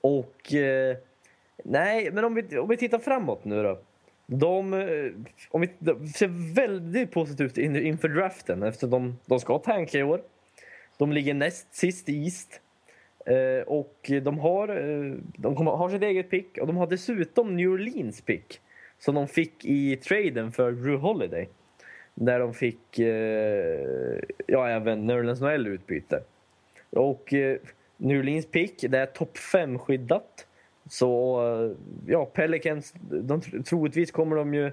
[0.00, 0.96] Och eh,
[1.64, 3.78] nej, men om vi, om vi tittar framåt nu då.
[4.26, 5.12] De, eh,
[5.50, 10.02] om vi, de ser väldigt positivt in, inför draften eftersom de, de ska tanka i
[10.02, 10.20] år.
[10.98, 12.60] De ligger näst sist i East.
[13.26, 17.56] Eh, och de har, eh, de kommer, har sitt eget pick och de har dessutom
[17.56, 18.60] New Orleans pick
[18.98, 21.48] som de fick i traden för Drew Holiday.
[22.18, 26.22] Där de fick eh, ja, även Nerlens Noel utbyte.
[26.90, 27.58] Och eh,
[27.96, 30.46] New Orleans pick, det är topp 5-skyddat.
[30.90, 34.72] Så eh, ja, Pelicans, de, troligtvis kommer de ju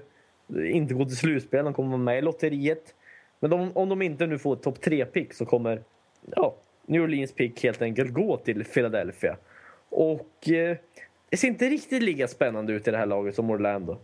[0.72, 2.94] inte gå till slutspel, de kommer vara med i lotteriet.
[3.40, 5.82] Men de, om de inte nu får topp 3-pick så kommer
[6.36, 6.54] ja,
[6.86, 9.36] New Orleans pick helt enkelt gå till Philadelphia.
[9.88, 10.76] Och eh,
[11.30, 13.98] det ser inte riktigt lika spännande ut i det här laget som Orlando.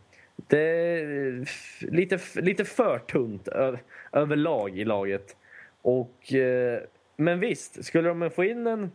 [0.47, 1.45] Det är
[1.91, 3.49] lite, lite för tunt
[4.13, 5.37] överlag i laget.
[5.83, 6.81] Och, eh,
[7.17, 8.91] men visst, skulle de få in en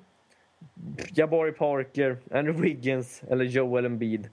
[1.14, 4.30] Jabari Parker, Andrew Wiggins eller Joel Embiid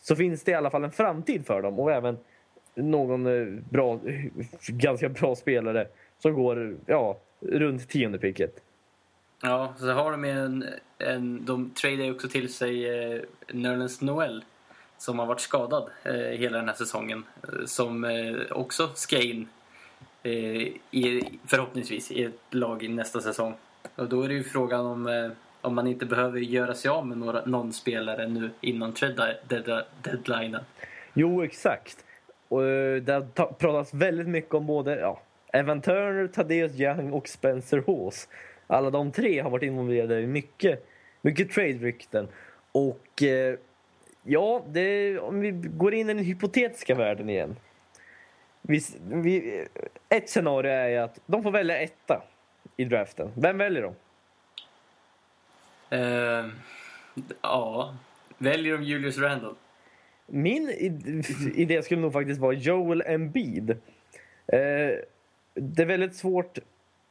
[0.00, 2.16] så finns det i alla fall en framtid för dem och även
[2.74, 4.00] någon eh, bra,
[4.68, 5.88] ganska bra spelare
[6.18, 8.62] som går ja, runt tionde picket.
[9.42, 10.64] Ja, så har de en,
[10.98, 13.20] en de tradar ju också till sig eh,
[13.52, 14.44] Nerlens Noel
[14.98, 17.24] som har varit skadad eh, hela den här säsongen.
[17.42, 19.48] Eh, som eh, också ska in
[20.22, 20.32] eh,
[20.90, 23.54] i, förhoppningsvis i ett lag i nästa säsong.
[23.96, 25.30] Och då är det ju frågan om, eh,
[25.60, 28.94] om man inte behöver göra sig av med några, någon spelare nu innan
[30.02, 30.60] deadlinen.
[31.14, 32.04] Jo, exakt.
[32.48, 35.20] Och eh, det har pratats väldigt mycket om både ja,
[35.52, 38.28] Evan Turner, Thaddeus Young och Spencer Hawes.
[38.66, 40.88] Alla de tre har varit involverade i mycket,
[41.20, 42.28] mycket trade-rykten.
[42.72, 43.58] Och eh,
[44.28, 47.56] ja, det, om vi går in i den hypotetiska världen igen.
[48.62, 49.64] Vi, vi,
[50.08, 52.22] ett scenario är ju att de får välja etta
[52.76, 53.30] i draften.
[53.34, 53.94] Vem väljer de?
[55.96, 56.46] Eh,
[57.42, 57.96] ja,
[58.38, 59.54] väljer de Julius Randle?
[60.26, 63.70] Min id- idé skulle nog faktiskt vara Joel Embiid.
[64.46, 64.98] Eh,
[65.54, 66.58] det är väldigt svårt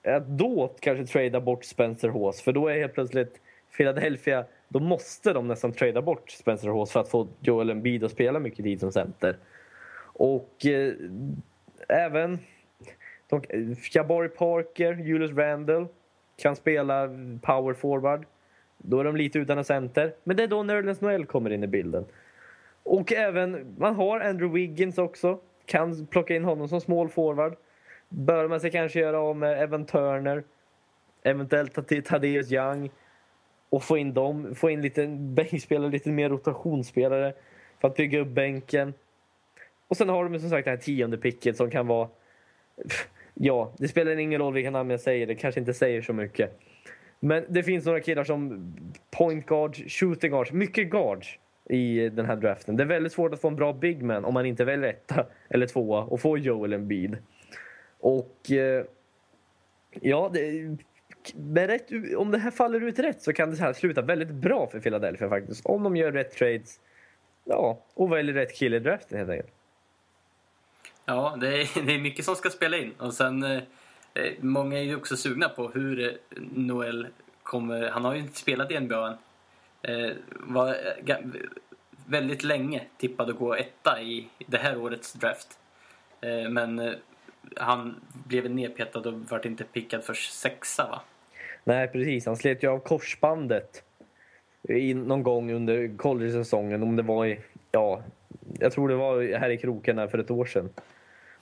[0.03, 3.41] att då kanske trada bort Spencer Hawes för då är helt plötsligt
[3.78, 8.11] Philadelphia, då måste de nästan trada bort Spencer Hawes för att få Joel Embiid att
[8.11, 9.38] spela mycket tid som center.
[10.13, 10.93] Och eh,
[11.88, 12.39] även
[13.28, 13.41] de,
[13.91, 15.88] Jabari Parker, Julius Randall
[16.38, 17.09] kan spela
[17.41, 18.26] power forward.
[18.78, 20.13] Då är de lite utan en center.
[20.24, 22.05] Men det är då Nerlens Noel kommer in i bilden.
[22.84, 25.39] Och även, man har Andrew Wiggins också.
[25.65, 27.55] Kan plocka in honom som small forward.
[28.09, 30.43] Bör man sig kanske göra av med Evan Turner.
[31.24, 32.91] Eventuellt Thaddeus Young.
[33.70, 37.34] Och få in dem, få in lite bänkspelare, lite mer rotationsspelare.
[37.82, 38.93] För att bygga upp bänken.
[39.88, 42.09] Och sen har de som sagt det här tionde picket som kan vara...
[43.34, 46.59] Ja, det spelar ingen roll vilka namn jag säger, det kanske inte säger så mycket.
[47.20, 48.74] Men det finns några killar som
[49.11, 51.39] point guards, shooting guards, mycket guards
[51.70, 52.78] i den här draften.
[52.78, 55.26] Det är väldigt svårt att få en bra big man om man inte väljer etta
[55.49, 57.18] eller tvåa och får Joel Embiid.
[57.99, 58.86] Och eh,
[60.01, 60.78] ja, det,
[61.36, 64.67] med rätt, om det här faller ut rätt så kan det här sluta väldigt bra
[64.67, 65.65] för Philadelphia faktiskt.
[65.65, 66.80] Om de gör rätt trades
[67.43, 69.53] ja, och väljer rätt kille i draften helt enkelt.
[71.05, 72.93] Ja, det är, det är mycket som ska spela in.
[72.97, 73.61] Och sen, eh,
[74.13, 76.11] eh många är ju också sugna på hur eh,
[76.55, 77.07] Noel
[77.43, 77.89] kommer...
[77.89, 79.17] Han har ju inte spelat i NBA än.
[79.82, 81.49] Eh, var eh, ga-
[82.05, 85.59] väldigt länge tippad att gå etta i det här årets draft.
[86.21, 86.93] Eh, men eh,
[87.55, 87.95] han
[88.28, 91.01] blev nedpetad och vart inte pickad för sexa, va?
[91.68, 92.26] Nej, precis.
[92.26, 93.84] Han slet ju av korsbandet
[94.70, 96.84] i, någon gång under college-säsongen.
[96.84, 97.39] Om det var i,
[97.72, 98.01] ja,
[98.59, 100.70] jag tror det var här i Kroken för ett år sedan.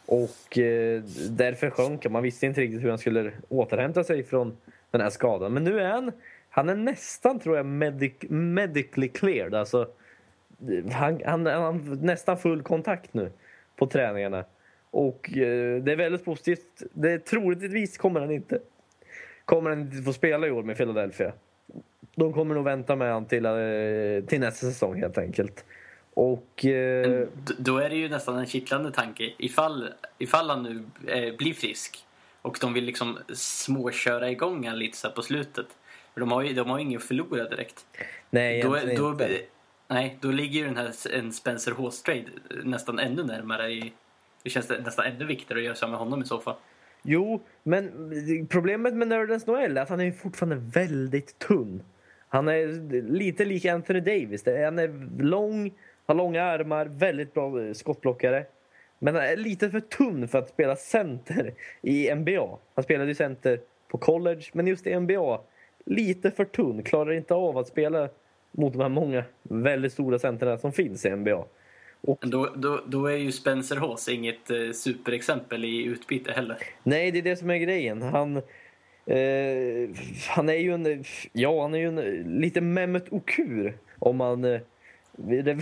[0.05, 2.13] Och eh, därför sjönk han.
[2.13, 4.57] Man visste inte riktigt hur han skulle återhämta sig från
[4.91, 5.53] den här skadan.
[5.53, 6.11] Men nu är han,
[6.49, 9.55] han är nästan, tror jag, medic, medically cleared.
[9.55, 9.88] Alltså,
[10.91, 13.32] han, han, han har nästan full kontakt nu
[13.76, 14.45] på träningarna.
[14.91, 16.84] Och eh, det är väldigt positivt.
[16.93, 18.59] Det, troligtvis kommer han inte
[19.46, 21.34] kommer han inte få spela i år med Philadelphia.
[22.16, 23.52] De kommer nog vänta med honom till, eh,
[24.28, 25.66] till nästa säsong helt enkelt.
[26.14, 26.66] Och...
[26.66, 27.28] Eh,
[27.58, 29.34] då är det ju nästan en kittlande tanke.
[29.38, 32.06] Ifall, ifall han nu eh, blir frisk
[32.41, 35.68] och de vill liksom småköra igång han lite så på slutet.
[36.14, 37.86] För de har ju de har ju ingen att förlora direkt.
[38.30, 39.41] nej, Då, då, inte.
[39.88, 42.26] nej, då ligger ju den här en Spencer Hawes-trade
[42.64, 43.72] nästan ännu närmare.
[43.72, 43.93] I,
[44.43, 46.56] det känns nästan ännu viktigare att göra av med honom i så fall.
[47.08, 51.84] Jo, men problemet med Nerdens Noel är att han är fortfarande väldigt tunn.
[52.28, 52.68] Han är
[53.01, 54.45] lite lik Anthony Davis.
[54.45, 55.74] Han är lång,
[56.06, 58.45] har långa armar, väldigt bra eh, skottblockare.
[58.99, 62.58] Men han är lite för tunn för att spela center i NBA.
[62.76, 65.41] Han spelade ju center på college, men just i NBA,
[65.86, 66.84] lite för tunn.
[66.84, 68.10] Klarar inte av att spela
[68.51, 71.45] mot de här många väldigt stora centerna som finns i NBA.
[72.22, 76.58] Men då, då, då är ju Spencer Hawes inget eh, superexempel i utbyte heller.
[76.84, 78.01] Nej, det är det som är grejen.
[78.01, 78.38] Han,
[79.06, 79.89] eh,
[80.30, 81.03] han är ju en,
[81.34, 84.62] ja, han är ju en lite Mehmet Okur om man eh,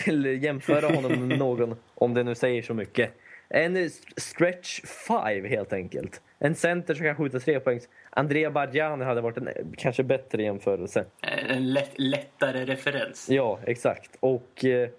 [0.05, 3.11] vill jämföra honom med någon, om det nu säger så mycket.
[3.49, 6.21] En stretch five helt enkelt.
[6.39, 7.89] En center som kan skjuta tre poängs.
[8.09, 11.05] Andrea Bargiani hade varit en kanske bättre jämförelse.
[11.21, 13.29] Eh, En lätt, lättare referens.
[13.29, 14.17] Ja, exakt.
[14.19, 14.89] Och eh,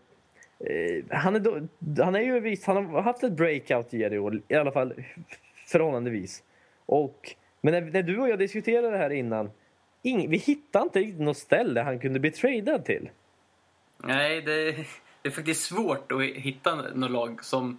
[1.10, 1.68] han, är då,
[2.02, 4.94] han är ju visst, han har haft ett breakout i år, i alla fall
[5.66, 6.42] förhållandevis.
[6.86, 9.50] Och, men när, när du och jag diskuterade det här innan,
[10.02, 13.10] ing, vi hittade inte riktigt något ställe han kunde bli tradad till.
[13.98, 14.72] Nej, det,
[15.22, 17.78] det är faktiskt svårt att hitta något lag som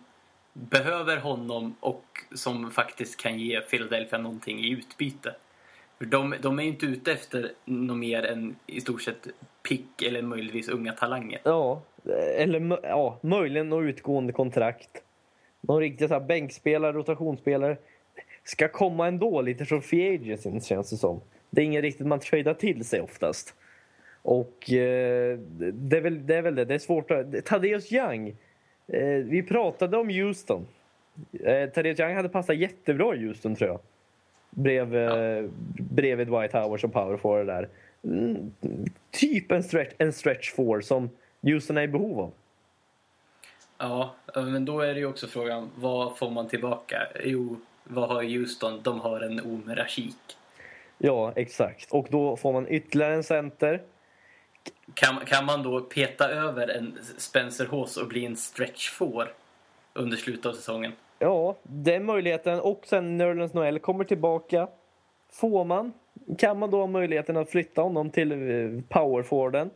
[0.53, 2.05] behöver honom och
[2.35, 5.35] som faktiskt kan ge Philadelphia någonting i utbyte.
[5.97, 9.27] För de, de är ju inte ute efter något mer än i stort sett
[9.63, 11.39] pick eller möjligtvis unga talanger.
[11.43, 11.81] Ja,
[12.37, 14.89] eller ja, möjligen något utgående kontrakt.
[15.61, 17.77] Någon riktig så här bänkspelare, rotationsspelare.
[18.43, 21.21] Ska komma ändå lite från free agency känns det som.
[21.49, 23.53] Det är inget riktigt man tradar till sig oftast.
[24.21, 25.39] Och eh,
[25.73, 26.65] det, är väl, det är väl det.
[26.65, 27.45] Det är svårt att...
[27.45, 28.35] Thaddeus Young.
[28.87, 30.67] Eh, vi pratade om Houston.
[31.43, 33.79] Eh, Thaddeus Young hade passat jättebra i Houston tror jag.
[34.49, 37.69] Brev, eh, Bredvid Dwight Howard som power forward där.
[38.03, 38.51] Mm,
[39.11, 41.09] typ en stretch, en stretch four som
[41.45, 42.31] Houston är i behov av.
[43.77, 47.07] Ja, men då är det ju också frågan, vad får man tillbaka?
[47.23, 48.81] Jo, vad har Houston?
[48.83, 49.87] De har en Omer.
[50.97, 51.91] Ja, exakt.
[51.91, 53.81] Och då får man ytterligare en center.
[54.93, 59.33] Kan, kan man då peta över en Spencer Hawes och bli en stretch four
[59.93, 60.91] under slutet av säsongen?
[61.19, 62.59] Ja, den möjligheten.
[62.59, 64.67] Och sen Nerlens Noel kommer tillbaka.
[65.31, 65.93] Får man,
[66.37, 69.69] kan man då ha möjligheten att flytta honom till eh, powerforwarden.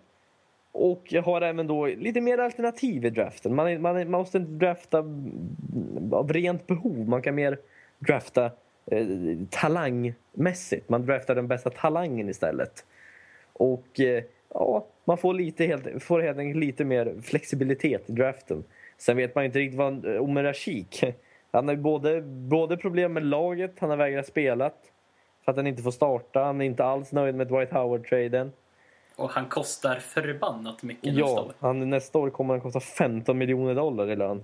[0.71, 3.55] Och jag har även då lite mer alternativ i draften.
[3.55, 7.09] Man, man, man måste inte drafta mm, av rent behov.
[7.09, 7.59] Man kan mer
[7.99, 8.45] drafta
[8.85, 9.07] eh,
[9.49, 10.89] talangmässigt.
[10.89, 12.85] Man draftar den bästa talangen istället.
[13.53, 18.63] Och eh, ja, man får, lite helt, får helt enkelt lite mer flexibilitet i draften.
[18.97, 21.03] Sen vet man inte riktigt vad eh, Omer Rashik...
[21.51, 24.71] Han har både, både problem med laget, han har vägrat spela
[25.45, 26.43] för att han inte får starta.
[26.43, 28.51] Han är inte alls nöjd med Dwight Howard-traden.
[29.19, 31.53] Och han kostar förbannat mycket ja, nästa år.
[31.59, 34.43] Han, nästa år kommer han kosta 15 miljoner dollar i lön.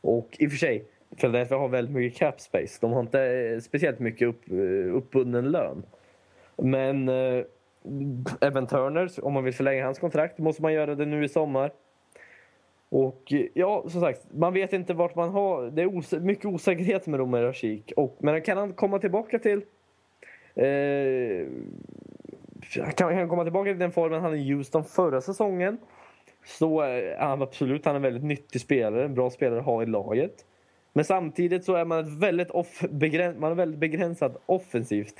[0.00, 0.84] Och i och för sig,
[1.16, 2.78] Philadelphia har väldigt mycket cap space.
[2.80, 5.82] De har inte eh, speciellt mycket upp, eh, uppbunden lön.
[6.56, 7.44] Men eh,
[8.40, 11.72] Evan Turner, om man vill förlänga hans kontrakt, måste man göra det nu i sommar.
[12.88, 15.70] Och ja, som sagt, man vet inte vart man har...
[15.70, 17.92] Det är os mycket osäkerhet med Romer Rashik.
[17.96, 19.62] Och, men kan han komma tillbaka till...
[20.54, 21.46] Eh,
[22.96, 25.78] kan han komma tillbaka till den formen han hade i Houston förra säsongen
[26.44, 29.82] så är han absolut han är en väldigt nyttig spelare, en bra spelare att ha
[29.82, 30.44] i laget.
[30.92, 35.14] Men samtidigt så är man, ett väldigt, off, begräns, man är väldigt begränsad offensivt.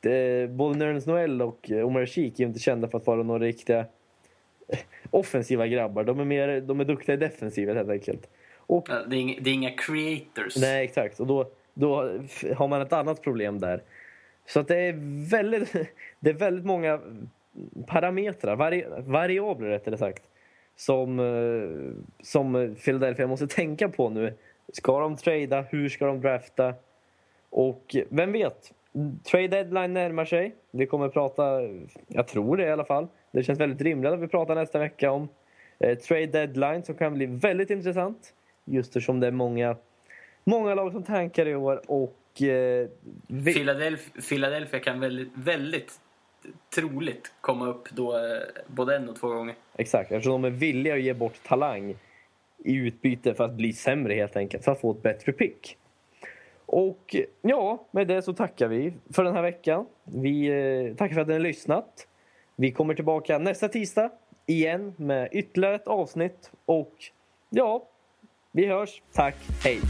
[0.00, 3.86] Det, både Nerlens Noel och Omar Sheik är inte kända för att vara några riktiga
[5.10, 6.04] offensiva grabbar.
[6.04, 8.30] De är, mer, de är duktiga i defensiven helt enkelt.
[8.56, 10.56] Och, det, är inga, det är inga creators.
[10.56, 11.20] Nej, exakt.
[11.20, 11.96] Och då, då
[12.56, 13.82] har man ett annat problem där.
[14.46, 14.94] Så att det är
[15.30, 15.72] väldigt,
[16.20, 17.00] det är väldigt många
[17.86, 20.22] parametrar, vari, variabler rättare sagt,
[20.76, 24.34] som, eh, som Philadelphia måste tänka på nu.
[24.72, 25.60] Ska de trada?
[25.70, 26.74] Hur ska de drafta?
[27.50, 28.72] Och vem vet?
[29.30, 30.54] Trade deadline närmar sig.
[30.70, 31.60] Vi kommer prata,
[32.08, 33.08] jag tror det i alla fall.
[33.30, 35.28] Det känns väldigt rimligt att vi pratar nästa vecka om
[35.78, 38.34] eh, trade deadline som kan bli väldigt intressant.
[38.64, 39.76] Just eftersom det är många,
[40.44, 42.88] många lag som tankar i år och eh,
[43.26, 43.54] vi...
[43.54, 46.00] Philadelphia, Philadelphia kan väldigt, väldigt
[46.74, 48.22] troligt komma upp då eh,
[48.66, 49.54] både en och två gånger.
[49.76, 51.96] Exakt, eftersom de är villiga att ge bort talang
[52.64, 55.76] i utbyte för att bli sämre helt enkelt, för att få ett bättre pick.
[56.66, 59.86] Och ja, med det så tackar vi för den här veckan.
[60.04, 62.06] Vi eh, tackar för att ni har lyssnat.
[62.56, 64.10] Vi kommer tillbaka nästa tisdag
[64.46, 66.94] igen med ytterligare ett avsnitt och
[67.50, 67.88] ja,
[68.52, 69.02] vi hörs.
[69.12, 69.80] Tack, hej!